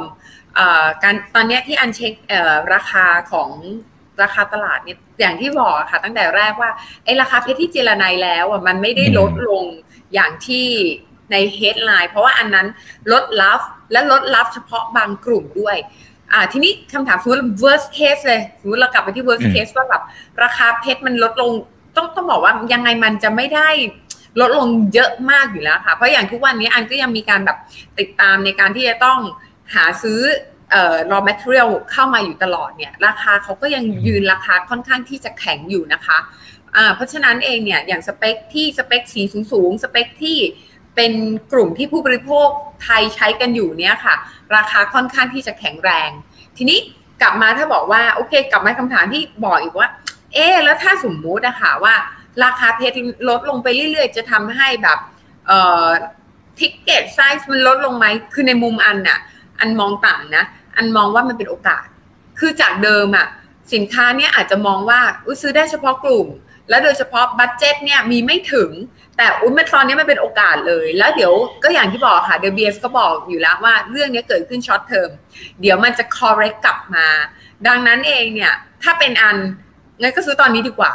[1.04, 2.14] การตอนนี้ที่อันเช็ค
[2.74, 3.50] ราคาของ
[4.24, 6.70] ราคาตลาดเนี่ยอย่างที่บอกค่ะตั้งแต่แรกว่า
[7.06, 9.64] ไอ้ราคาเพชรที่เจรไนแล้วอะมันไม่ได้ลดลง
[10.16, 10.68] อย่างที่
[11.32, 12.68] ในเฮดไลน์เพราะว่าอันนั้น
[13.12, 13.60] ลดลับ
[13.92, 15.78] และลดลับเฉพาะบางกลุ่มด้วย
[16.34, 20.04] อ่าทีนี้คำถามสมมติ worst case เลยสมมติเรากลับไปที่ worst case ว่าแบบ
[20.44, 21.52] ราคาเพชรมันลดลง
[21.96, 23.70] ต้องต้องบอกว่ายังไงมันจะไม่ได้
[24.42, 27.58] ลดลงเยอะมากอยู่แล้วค่ะ เพราะอย่างทุกวันนี้อันก็ยังมีการแบบ
[28.00, 29.20] ติดตามในการที่จะต้อง
[29.74, 30.20] หาซื้อ
[30.72, 36.45] เอ่อ raw material เข้ามาอยู่ตลอดเนี่ย ราคาเขาก็ยังยืนราคาค่อนข้างที่จะแข็งอยู่นะคะอ่า
[36.96, 39.22] เพราะฉะนั้นเองเนี่ยอย่างสเปคที่สเปคสี
[39.52, 40.38] สูงๆสเปคที่
[40.96, 41.14] เป็น
[41.54, 42.48] กลุ่มที่ผู้บริโภค
[42.84, 44.16] ไทยใช้กันอยู่เนี่ยค่ะ
[44.56, 46.10] ราคาค่อนข้างที่จะแข็งแรง
[46.58, 46.80] ทีนี้
[47.22, 49.90] กลับมาถ้าบอกว่าโอเค กลับมาคำถามที่บอกอีกว่า
[50.34, 51.96] เอ๊แล้วถ้าสมมุติอะค่ะว่า
[52.44, 52.96] ราคาเพชร
[53.30, 54.98] ลดลงไปเรื่อยๆ จะทำให้แบบ
[55.48, 55.88] เอ่อ
[56.60, 59.20] ticket size มันลดลงไหมคือในมุมอันน่ะ
[59.60, 60.44] อันมองต่างนะ
[60.78, 61.86] อันมองว่ามันเป็นโอกาส
[62.40, 63.28] คือจากเดิมอะ
[63.74, 65.00] สินค้าเนี่ยอาจจะมองว่า
[65.42, 66.28] ซื้อได้เฉพาะกลุ่ม
[66.70, 68.72] และโดยเฉพาะ budget เนี่ยมีไม่ถึง
[69.18, 75.10] แต่อุ้ยตอนนี้มันเป็นโอกาสเลย แล้วเดี๋ยวก็อย่างที่บอกค่ะ De Beers ก็บอกอยู่แล้วว่าเรื่องนี้เกิดขึ้น short term
[75.62, 77.08] เดี๋ยวมันจะ correct กลับมา
[77.68, 78.54] ดังนั้นเองเนี่ย
[78.84, 79.38] ถ้าเป็นอัน
[80.02, 80.94] งั้นก็ซื้อตอนนี้ดีกว่า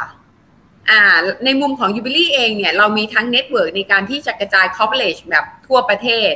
[0.89, 1.01] อ่า
[1.45, 6.31] ในมุมของยูบิลี่เองเนี่ยเรามีทั้ง network ในการที่จะกระจาย coverage แบบทั่วประเทศ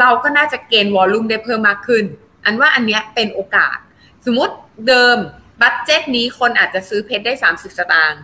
[0.00, 2.04] เราก็น่าจะ gain volume ได้เพิ่มมากขึ้น
[2.44, 3.76] อันว่าอันเนี้ยเป็นโอกาส
[4.24, 4.54] สมมติ
[4.88, 5.16] เดิม
[5.62, 8.22] budget นี้คนอาจจะซื้อเพชรได้ 30 สตางค์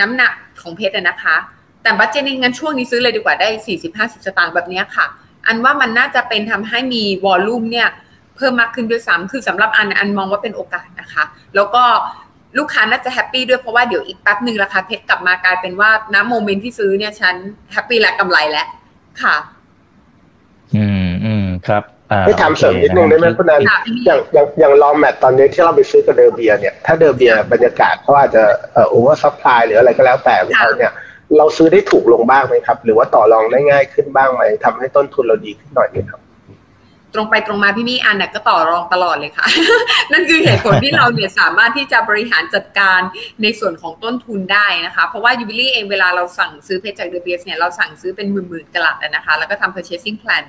[0.00, 1.36] น้ำหนักของเพชรนะคะ
[1.82, 5.06] แต่ budget นี้งั้นช่วงนี้ซื้อเลยดีกว่าได้สี่สิบห้าสิบสตางค์แบบนี้ค่ะ
[5.46, 7.88] อันว่ามันน่าจะเป็นทำให้มี volume เนี่ย
[8.36, 11.24] เพิ่มมากขึ้นด้วยซ้ำคือสำหรับอันอันมองว่าเป็นโอกาสนะคะ
[11.54, 11.84] แล้วก็
[12.58, 17.34] ลูกค้าน่าจะ happy ด้วยเพราะว่าเดี๋ยวอีกแป๊บหนึ่งราคาเพชรกลับมากลายเป็นว่าณ moment ที่ซื้อเนี่ยฉัน
[17.72, 18.66] happy และกำไรแล้ว
[19.22, 19.36] ค่ะ
[20.76, 21.82] อืมอืมครับ
[22.26, 23.62] มี่ถามเสริมนิดนึงได้ไหมคุณอัน
[24.06, 28.42] อย่างอย่างอย่าง raw mat ตอนนี้ที่เราไปซื้อกับ De Beers เนี่ยถ้า De Beers บรรยากาศเขาอาจจะ
[28.72, 30.92] เอ่อ oversupply หรืออะไรก็แล้วแต่ของเขาเนี่ย
[31.36, 36.20] เราซื้อได้ถูกลงบ้างไหมครับ หรือว่าต่อรองได้ง่ายขึ้นบ้างไหมทำให้ต้นทุนเราดีขึ้นหน่อยนึงครับ
[37.14, 39.46] ตรงไปตรงมาพี่มี่อันเนี่ยก็ต่อรองตลอดเลยค่ะ
[40.12, 43.00] นั่นคือเหตุผลที่เราเนี่ยสามารถที่จะบริหารจัดการ
[43.42, 50.44] ในส่วนของต้นทุนได้นะคะ เพราะว่ายูบิลี่เองเวลาเราสั่งซื้อเพชรจาก De Beers เนี่ยเราสั่งซื้อเป็นหมื่นๆกะรัตนะคะ แล้วก็ทำ purchasing plan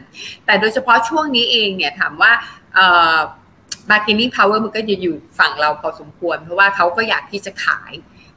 [0.45, 2.31] แต่โดยเฉพาะช่วงนี้เองเนี่ยถามว่า
[3.89, 7.93] bargaining power มันก็จะอยู่ฝั่งเราพอสมควร เพราะว่าเขาก็อยากที่จะขาย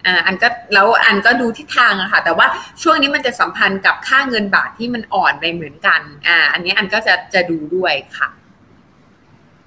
[0.06, 2.46] อ่าอันก็แล้วอันก็ดูทิศทางอะค่ะแต่ว่า
[2.82, 8.28] ช่วงนี้มันจะสัมพันธ์กับค่าเงินบาทที่มันอ่อนไปเหมือนกันอ่าอันนี้อันก็จะจะดูด้วยค่ะ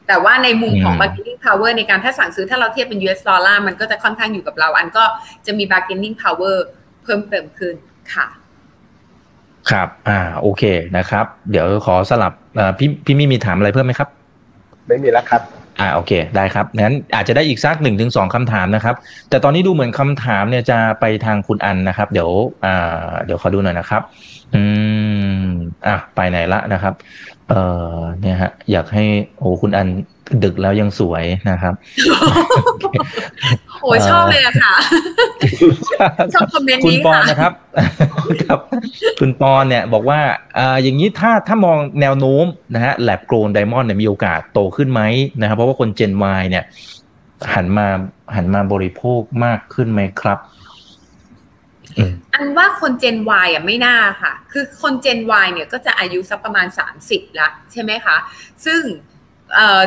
[0.07, 5.03] แต่ว่าในมุมของ bargaining power ในการถ้าสั่งซื้อถ้าเราเทียบเป็น US ดอลลาร์มันก็จะค่อนข้างอยู่กับเรา อันก็
[5.45, 6.55] จะมี bargaining power
[7.03, 7.75] เพิ่มเติมขึ้น
[8.13, 8.27] ค่ะ
[9.71, 10.63] ครับ อ่า โอเค
[10.97, 12.33] นะครับ เดี๋ยวขอสลับ
[12.79, 14.09] พี่พี่มีมีถามอะไรเพิ่มไหมครับ
[14.87, 15.41] ไม่มีแล้วครับ
[15.79, 18.95] อ่าโอเคได้ครับงั้นอาจจะได้อีกสักหนึ่งถึงสองคำถามนะครับ
[19.29, 22.29] แต่ตอนนี้ดูเหมือนคำถามเนี่ยจะไปทางคุณอันนะครับ เดี๋ยว
[22.65, 24.01] อ่าเดี๋ยวขอดูหน่อยนะครับ
[24.55, 24.61] อื
[25.35, 25.43] ม
[25.87, 26.93] อะไปไหนละนะครับ
[27.49, 27.61] เอ่
[27.95, 29.03] อเนี่ยฮะอยากให้
[29.37, 29.87] โอ้คุณอัน
[30.43, 31.73] ดึกแล้วยังสวยนะครับ
[33.81, 34.73] โอ้ชอบเลยอะค่ะ
[36.33, 37.51] ชอบคอมเมนต์นี้ค่ะคุณปอนนะครับ
[38.43, 38.59] ครับ
[39.19, 40.19] คุณปอนเนี่ยบอกว่า
[40.57, 45.01] อ่าอย่างนี้ถ้าถ้ามองแนวโน้มนะฮะแลบโกลนไดมอนด์เนี่ยมีโอกาสโตขึ้นไหม
[45.39, 46.63] นะครับ เพราะว่าคนเจน Y เนี่ย
[47.53, 47.87] หันมา
[48.35, 50.39] หันมาบริโภคมากขึ้นไหมครับ
[52.33, 56.67] อันว่าคนเจน Y อะไม่น่าค่ะ คือคนเจน Y เนี่ยก็จะอายุสักประมาณ
[57.03, 58.17] 30ละใช่ไหมคะ
[58.65, 58.81] ซึ่ง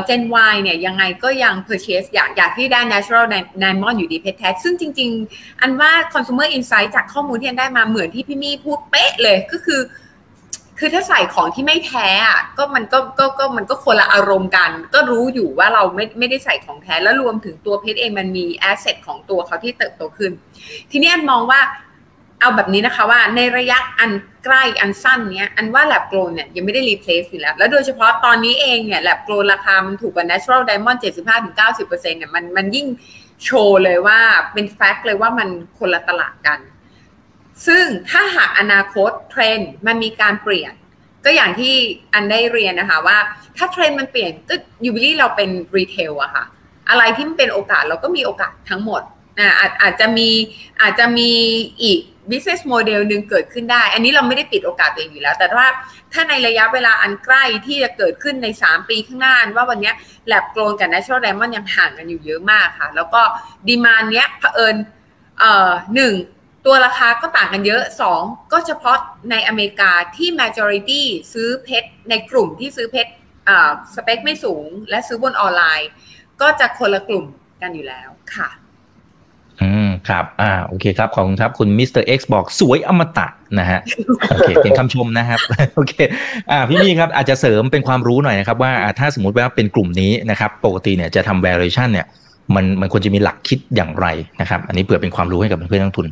[0.05, 3.25] เจน Y เนี่ยยังไงก็ยัง purchase อยากอยากที่ได้ natural
[3.63, 9.81] diamond อยู่ดีเพชรแท้ซึ่งจริง ๆ อันว่า consumer insight จากข้อมูลที่อันได้มาเหมือนที่พี่มี่พูดเป๊ะเลยก็คือ
[10.79, 20.33] คือถ้าใส่ของที่ไม่แท้อะก็มันก็ก็ก็มันก็คนละอารมณ์กัน ก็รู้อยู่ว่าเราไม่ไม่ได้ใส่ของแท้แล้วรวมถึงตัวเพชรเองมันมี asset ของตัวเขาที่เติบโตขึ้น
[20.91, 21.61] ทีนี้อันมองว่า
[22.45, 24.13] เอาแบบนี้นะคะว่าในระยะอัน
[24.45, 30.99] ใกล้อันสั้นเนี้ยอันว่า lab grown เนี่ยยังไม่ได้ replace อยู่แล้ว แล้วโดยเฉพาะตอนนี้เองเนี่ย lab grown ราคามันถูกกว่า natural diamond
[31.43, 32.87] 75-90%เนี่ยมันมันยิ่ง
[33.45, 34.19] โชว์เลยว่า
[34.53, 36.59] เป็น fact เลยว่ามันคนละตลาดกัน
[37.67, 40.73] ซึ่งถ้าหากอนาคตเทรนด์มันมีการเปลี่ยน
[41.25, 41.75] ก็อย่างที่
[42.15, 43.19] อันได้เรียนนะคะว่า
[43.57, 46.45] ถ้าเทรนด์มันเปลี่ยนก็ยูบิลี่เราเป็น retail อะค่ะ
[46.89, 49.03] อะไรที่มันเป็นโอกาสเราก็มีโอกาสทั้งหมด
[49.39, 50.29] อ่าอาจอาจจะมี
[50.81, 51.31] อาจจะมี
[51.83, 55.69] อีก business model หนึ่งเกิดขึ้นได้ อันนี้เราไม่ได้ปิดโอกาสตัวเองอยู่แล้ว แต่ว่า
[56.13, 59.93] ถ้าในระยะเวลาอันใกล้ที่จะเกิดขึ้นใน 3 ปีข้างหน้าว่าวันนี้
[60.27, 63.23] lab grown กับ natural diamond ยังห่างกันอยู่เยอะมากค่ะ แล้วก็
[63.69, 64.77] demand เนี้ยเผอิญ
[65.39, 66.15] เอ่อหนึ่ง
[66.67, 67.83] ตัวราคาก็ต่างกันเยอะ
[68.19, 68.97] 2 ก็เฉพาะ
[69.31, 73.11] ในอเมริกาที่ majority ซื้อเพชรในกลุ่มที่ซื้อเพชร
[73.95, 75.91] สเปคไม่สูง และซื้อบนออนไลน์
[76.41, 77.25] ก็จะคนละกลุ่ม
[77.63, 78.49] กันอยู่แล้วค่ะ
[80.09, 83.27] ครับอ่าโอเคครับ ขอบคุณครับ คุณมิสเตอร์เอ็กซ์บอกสวยอมตะ
[83.59, 83.81] นะฮะ
[84.29, 85.41] โอเคเป็นคำชมนะครับ
[85.75, 85.95] โอเค
[86.51, 92.07] อ่าพี่มี่ครับอาจจะเสริมเป็นความรู้หน่อยนะครับ ว่าถ้าสมมติว่าเป็นกลุ่มนี้นะครับ ปกติเนี่ยจะทำ valuation เนี่ย
[92.55, 94.07] มันมันควรจะมีหลักคิดอย่างไร
[94.41, 96.07] นะครับ อันนี้เผื่อเป็นความรู้ให้กับเพื่อนนักทุน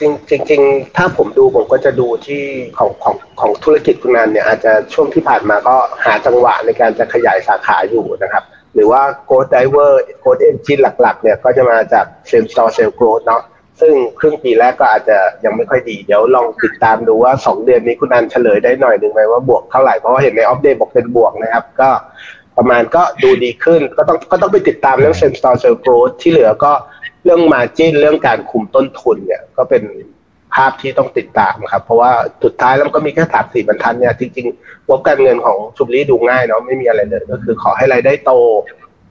[0.00, 0.62] จริงจริง
[0.96, 2.42] ถ้าผมดูผมก็จะดูที่
[2.78, 5.74] ของของของธุรกิจคุณนันเนี่ยอาจจะช่วงที่ผ่านมาก็
[6.04, 8.44] หาจังหวะในการจะขยายสาขาอยู่นะครับ
[8.76, 9.90] หรือว่า growth driver
[10.22, 13.42] growth engine หลักๆ เนี่ยก็จะมาจาก same store sales growth เนาะ
[13.80, 21.90] ซึ่งครึ่งปีแรกก็อาจจะยังไม่ค่อยดี เดี๋ยวลองติดตามดูว่า 2 เดือนนี้คุณอันเฉลยได้หน่อยหนึ่งไหมว่าบวกเท่าไหร่ เพราะว่าเห็นในอัปเดตบอกเป็นบวกนะครับ ก็
[22.56, 26.72] ประมาณก็ดูดีขึ้น ก็ต้องก็ต้องไปติดตามเรื่อง same store sales growth ที่เหลือก็
[27.24, 29.82] เรื่อง margin เรื่องการคุมต้นทุนเนี่ยก็เป็น
[30.56, 32.10] ภาพที่ต้องติดตามครับ เพราะว่า
[32.44, 38.32] สุดท้ายแล้วก็มีแค่สามสี่บรรทัดเนี่ยจริงๆงบการเงินของชุบลีดูง่ายเนาะไม่มีอะไรเลย ก็คือขอให้รายได้โต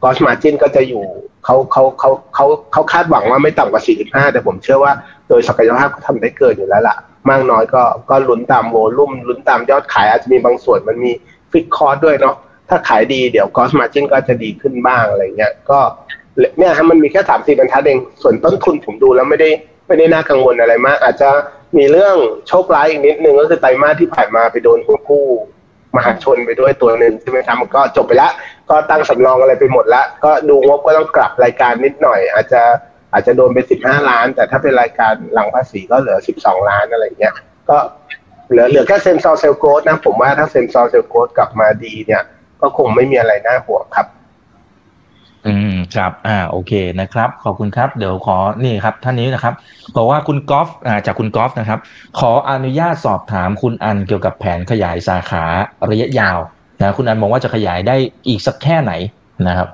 [0.04, 1.04] กอสมาจินก็จะอยู่
[1.46, 4.91] เขาเขาเขาเขาเขาคาดหวังว่าไม่ต่ำกว่า45แต่ผมเชื่อว่า
[5.30, 6.96] โดยศักยภาพเขาทำได้เกินอยู่แล้วล่ะ
[7.30, 11.12] มากน้อยก็ก็ลุ้นตามโวลุ่มลุ้นตามยอดขายอาจจะมีบางส่วนมันมี
[11.51, 12.36] fixed cost ด้วยเนาะ
[12.70, 15.80] ถ้าขายดีเดี๋ยว gross margin ก็จะดีขึ้นบ้างอะไรเงี้ยก็
[16.58, 19.50] เนี่ยฮะมันมีแค่สามสี่บรรทัดเองส่วนต้นทุนผมดูแล้วไม่ได้
[19.88, 21.29] ไม่ได้น่ากังวลอะไรมาก อาจจะ
[21.77, 22.15] มีเรื่อง
[22.47, 25.27] โชคร้ายอีกนิดนึงก็คือไตรมาสที่ผ่านมาไปโดนหุ้นกู้
[25.95, 28.31] มหาชนไปด้วยตัวหนึ่งใช่ไหมครับมันก็จบไปแล้ว
[28.69, 32.61] ก็ตั้งสำรองอะไรไปหมดแล้วก็ดูงบก็ต้องกลับรายการนิดหน่อย อาจจะ
[33.13, 37.33] อาจจะโดนไปสิบห้าล้าน แต่ถ้าเป็นรายการหลังภาษีก็เหลือสิบสองล้านอะไรเงี้ย
[37.69, 37.77] ก็
[38.49, 42.21] เหลือเหลือแค่ same store sales growth นะผมว่าถ้า same store sales growth กลับมาดีเนี่ย
[42.61, 44.07] ก็คงไม่มีอะไรน่าห่วงครับ
[45.48, 49.54] อืมครับ อ่าโอเคนะครับ ขอบคุณครับ เดี๋ยวขอนี่ครับท่านนี้นะครับ
[49.96, 51.80] บอกว่าคุณกอล์ฟอ่าจากคุณกอล์ฟนะครับ
[52.20, 55.43] ขออนุญาตสอบถามคุณอันเกี่ยวกับแผนขยายสาขา
[55.91, 56.39] ระยะยาว
[56.82, 57.96] นะคุณอันมองว่าจะขยายได้
[58.28, 58.91] อีกสักแค่ไหน
[59.48, 59.70] นะครับ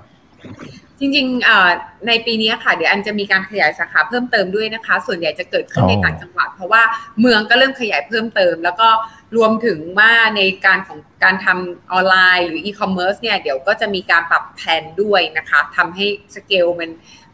[1.02, 6.84] จริงๆในปีนี้ค่ะเดี๋ยวอันจะมีการขยายสาขาเพิ่มเติมด้วยนะคะ ส่วนใหญ่จะเกิดขึ้นในต่างจังหวัด เพราะว่า
[7.20, 8.90] เมืองก็เริ่มขยายเพิ่มเติม แล้วก็
[9.38, 16.90] รวมถึงว่าในการของการทำออนไลน์หรืออีคอมเมิร์ซเนี่ยเดี๋ยวก็จะมีการปรับแผนด้วยนะคะทำให้สเกลมัน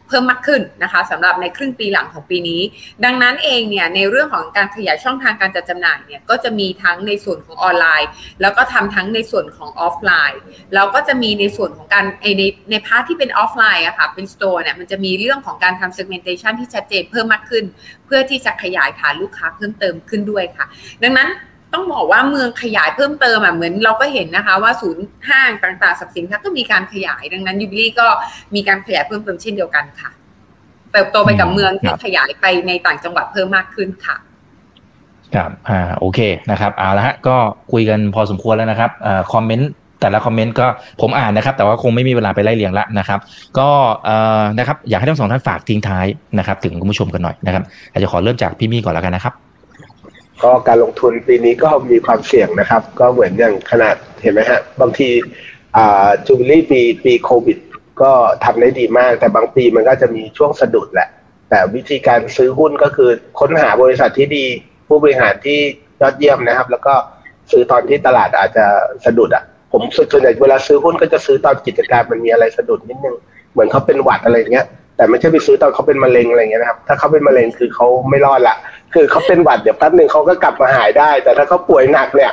[0.08, 2.60] เพิ่มมากขึ้นนะคะสำหรับในครึ่งปีหลังของปีนี้
[3.04, 8.08] ดังนั้นเองเนี่ยในเรื่องของการขยายช่องทางการจัดจำหน่ายเนี่ยก็จะมีทั้งในส่วนของออนไลน์
[8.40, 10.40] แล้วก็ทำทั้งในส่วนของออฟไลน์
[10.74, 12.04] แล้วก็จะมีในส่วนของการ
[12.38, 17.64] ในใน part ที่เป็นออฟไลน์อะค่ะเป็น store เนี่ยมันจะมีเรื่องของการทำ segmentation ที่ชัดเจนเพิ่มมากขึ้น
[18.06, 20.66] เพื่อที่จะขยายฐานลูกค้าเพิ่มเติมขึ้นด้วยค่ะ
[21.02, 21.28] ดังนั้น
[21.74, 25.50] ต้องบอกว่าเมืองขยายเพิ่มเติมอะเหมือนเราก็เห็นนะคะว่าศูนย์ห้าง
[25.82, 28.06] ต่างๆสับสินค้าก็มีการขยายดังนั้นยูบิลี่ก็
[28.54, 30.10] มีการขยายเพิ่มเติมเช่นเดียวกันค่ะ
[30.92, 34.16] เติบโตไปกับเมืองที่ขยายไปในต่างจังหวัดเพิ่มมากขึ้นค่ะ
[35.34, 37.36] ครับอ่าโอเคนะครับเอาละฮะก็
[37.72, 40.66] คุยกันพอสมควรแล้วนะครับอ่าคอมเมนต์แต่ละคอมเมนต์ก็
[41.00, 43.18] ผมอ่านนะครับ แต่ว่าคงไม่มีเวลาไปไล่เรียงละนะครับ
[43.58, 43.68] ก็
[44.04, 46.06] เอ่อนะครับอยากให้ทั้งสองท่านฝากทิ้งท้าย
[46.38, 47.62] นะครับ ถึงคุณผู้ชมกันหน่อยนะครับ
[47.92, 49.34] อาจจะขอเริ่มจากพี่มี่ก่อนแล้วกันนะครับ
[50.42, 55.08] ก็การลงทุนปีนี้ก็มีความเสี่ยงนะครับ ก็เหมือนอย่างขนาดเห็นไหมฮะบางที
[56.26, 57.58] จูบิลี่ปีปีโควิด
[58.02, 58.12] ก็
[58.44, 61.08] ทำได้ดีมาก แต่บางปีมันก็จะมีช่วงสะดุดแหละ
[61.50, 63.10] แต่วิธีการซื้อหุ้นก็คือ
[63.40, 64.46] ค้นหาบริษัทที่ดี
[64.88, 65.58] ผู้บริหารที่
[66.00, 66.94] ยอดเยี่ยมนะครับ แล้วก็
[67.50, 68.66] ซื้อตอนที่ตลาดอาจจะ
[69.04, 69.82] สะดุดอะผม
[70.12, 73.16] ส่วนใหญ่เวลาซื้อหุ้นก็จะซื้อตอนกิจการมันมีอะไรสะดุดนิดนึง
[73.52, 74.66] เหมือนเขาเป็นหวัดอะไรเงี้ย
[74.98, 78.56] แต่ไม่ใช่ไปซื้อตอนเขาเป็นมะเร็งอะไรเงี้ยนะครับ ถ้าเขาเป็นมะเร็งคือเขาไม่รอดละ
[78.94, 82.32] คือเขาเป็นหวัดเดี๋ยวแป๊บหนึ่งเขาก็กลับมาหายได้ แต่ถ้าเขาป่วยหนักเนี่ย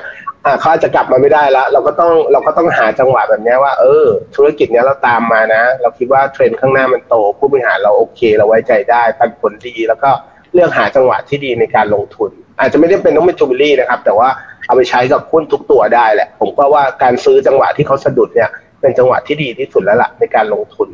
[0.59, 4.05] เขาอาจจะกลับมาไม่ได้แล้วเราก็ต้องเราก็ต้องหาจังหวะแบบนี้ว่า เออ
[4.36, 10.09] ธุรกิจเนี้ยเราตามมานะ เราคิดว่าเทรนด์ข้างหน้ามันโต ผู้บริหารเราโอเค เราไว้ใจได้ปันผลดีแล้วก็
[10.53, 14.30] เลือกหาจังหวะที่ดีในการลงทุน อาจจะไม่ได้เป็นต้องเป็นจูบิลี่นะครับ แต่ว่า
[14.66, 18.49] เอาไปใช้กับหุ้นทุกตัวได้แหละ ผมก็ว่าการซื้อจังหวะที่เขาสะดุดเนี่ย
[18.82, 20.89] เป็นจังหวะที่ดีที่สุดแล้วล่ะในการลงทุน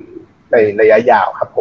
[0.52, 1.58] ในระยะยาวครับผ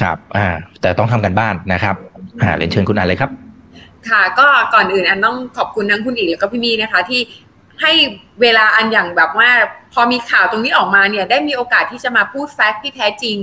[0.00, 0.48] ครับอ่า
[0.80, 1.96] แต่ต้องทำกันบ้านนะครับ
[2.42, 3.30] อ่าเรียนเชิญคุณอ่านเลยครับ
[4.08, 7.20] ค่ะก็ก่อนอื่นอันต้องขอบคุณทั้งคุณอีกแล้วก็พี่มีนะคะที่
[7.82, 7.92] ให้
[8.42, 9.50] เวลาอันอย่างแบบว่า
[9.92, 13.36] พอมีข่าวตรงนี้ออกมาเนี่ยได้มีโอกาสที่จะมาพูดแฟกต์ที่แท้จริง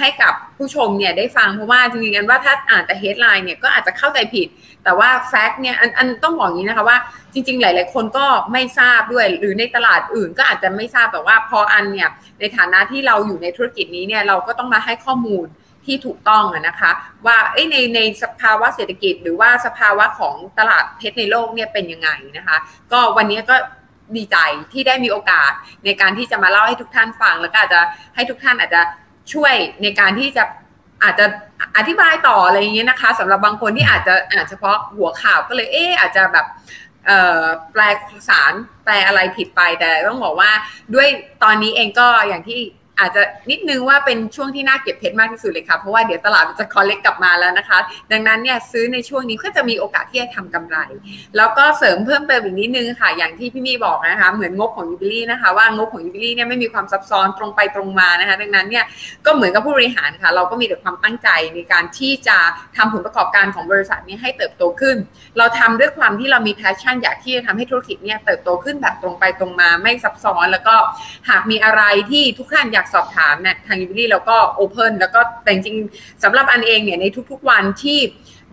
[0.00, 4.48] ให้กับผู้ชมเนี่ยได้ฟังเพราะว่าจริงๆกันว่าถ้าอ่านแต่เฮดไลน์เนี่ยก็อาจจะเข้าใจผิด
[4.84, 6.98] แต่ว่าแฟกต์เนี่ยอันอันต้องบอกอย่างนี้นะคะว่า
[7.32, 12.08] จริง ๆ หลาย ๆ คนก็ไม่ทราบด้วย หรือในตลาดอื่นก็อาจจะไม่ทราบแต่ว่าพออันเนี่ย
[12.40, 15.46] ในฐานะที่เราอยู่ในธุรกิจนี้เนี่ยเราก็ต้องมาให้ข้อมูล
[15.88, 16.90] ที่ถูกต้องนะคะ
[17.26, 17.36] ว่า
[17.70, 22.56] ในในสภาวะเศรษฐกิจ หรือว่าสภาวะของตลาดเพชรในโลกเนี่ยเป็นยังไงนะคะ
[22.92, 23.56] ก็วันนี้ก็
[24.16, 24.36] ดีใจ
[24.72, 25.50] ที่ได้มีโอกาส
[25.84, 27.80] ในการที่จะมาเล่าให้ทุกท่านฟัง แล้วก็อาจจะ
[28.14, 28.80] ให้ทุกท่านอาจจะ
[29.32, 30.44] ช่วยในการที่จะ
[31.04, 31.26] อาจจะ
[31.76, 36.46] อธิบายต่ออะไรอย่างเงี้ยนะคะสำหรับบางคนที่อาจจะอานเฉพาะหัวข่าวก็เลยเอออาจจะแบบ
[37.72, 37.82] แปล
[38.28, 38.52] สาร
[38.84, 40.50] แปลอะไรผิดไปแต่ต้องบอกว่า
[40.94, 41.08] ด้วย
[41.42, 42.60] ตอนนี้เองก็อย่างที่
[43.00, 47.78] อาจจะนิดนึงว่าเป็นช่วงที่น่าเก็บเพชรมากที่สุดเลยค่ะ เพราะว่าเดี๋ยวตลาดจะคอลเลกกลับมาแล้วนะคะ
[48.12, 50.76] ดังนั้นเนี่ยซื้อในช่วงนี้ก็จะมีโอกาสที่จะทำกำไร
[51.36, 58.84] แล้วก็เสริมเพิ่มเติมอีกนิดนึงค่ะ อย่างที่พี่มี่บอกนะคะ เหมือนงบของยูบิลี่นะคะว่างบของยูบิลี่เนี่ยไม่มีความซับซ้อนตรงไปตรงมานะคะ ดังนั้นเนี่ย
[59.26, 62.38] ก็เหมือนกับผู้บริหารค่ะ เราก็มีแต่ความตั้งใจในการที่จะ
[62.76, 64.96] ทำผลประกอบการของบริษัทนี้ให้เติบโตขึ้น
[65.38, 70.76] เราทำด้วยความที่เรามี passion อยากที่จะทำให้ธุรกิจเนี่ยเติบโตขึ้นแบบตรงไปตรงมาไม่ซับซ้อน แล้วก็
[71.28, 75.76] หากมีอะไรที่ทุกท่านอยากสอบถามเนี่ยทางยูบิลี่เราก็ open แล้วก็แต่จริง
[76.22, 77.98] สำหรับอันเองเนี่ยในทุกๆวันที่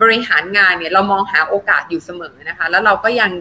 [0.01, 3.31] บริหารงานเนี่ยเรามองหาโอกาสอยู่เสมอนะคะ แล้วเราก็ยัง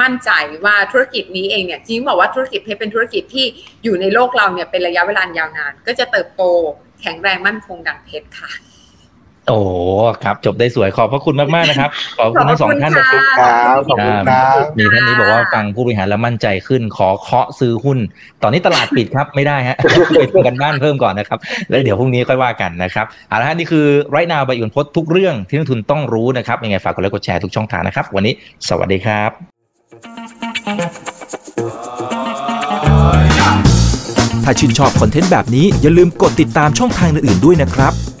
[0.00, 0.30] มั่นใจ
[0.64, 3.46] ว่าธุรกิจนี้เองเนี่ยจริงบอกว่าธุรกิจเพชรเป็นธุรกิจที่
[3.84, 6.42] อยู่ในโลกเราเนี่ยเป็นระยะเวลายาวนาน ก็จะเติบโต
[7.00, 8.50] แข็งแรงมั่นคงดังเพชรค่ะ
[9.48, 9.58] โอ้
[10.24, 13.22] ครับ จบได้สวยขอบพระคุณมากๆนะครับ ขอบคุณทั้งสองท่านนะครับ
[13.88, 17.98] ขอบคุณครับมีท่านนี้บอกว่าฟังผู้บริหารแล้วมั่นใจขึ้น ขอเคาะซื้อหุ้น
[18.42, 19.76] ตอนนี้ตลาดปิดครับไม่ได้ฮะ
[20.18, 21.38] ไปทำกันบ้านเพิ่มก่อนนะครับ
[21.68, 28.34] แล้วเดี๋ยวพรุ่งนี้ค่อยว่ากันนะครับเอาละฮะนี่คือไรนาวใบอุ่นพดทุกเรื่องที่นักทุนต้องรู้นะครับยังไงฝากกดไลค์กดแชร์ทุกช่องทางนะครับ วันนี้
[28.68, 29.30] สวัสดีครับ
[34.44, 37.94] ถ้าชื่นชอบคอนเทนต์แบบนี้อย่าลืมกดติดตามช่องทางอื่นๆด้วยนะครับ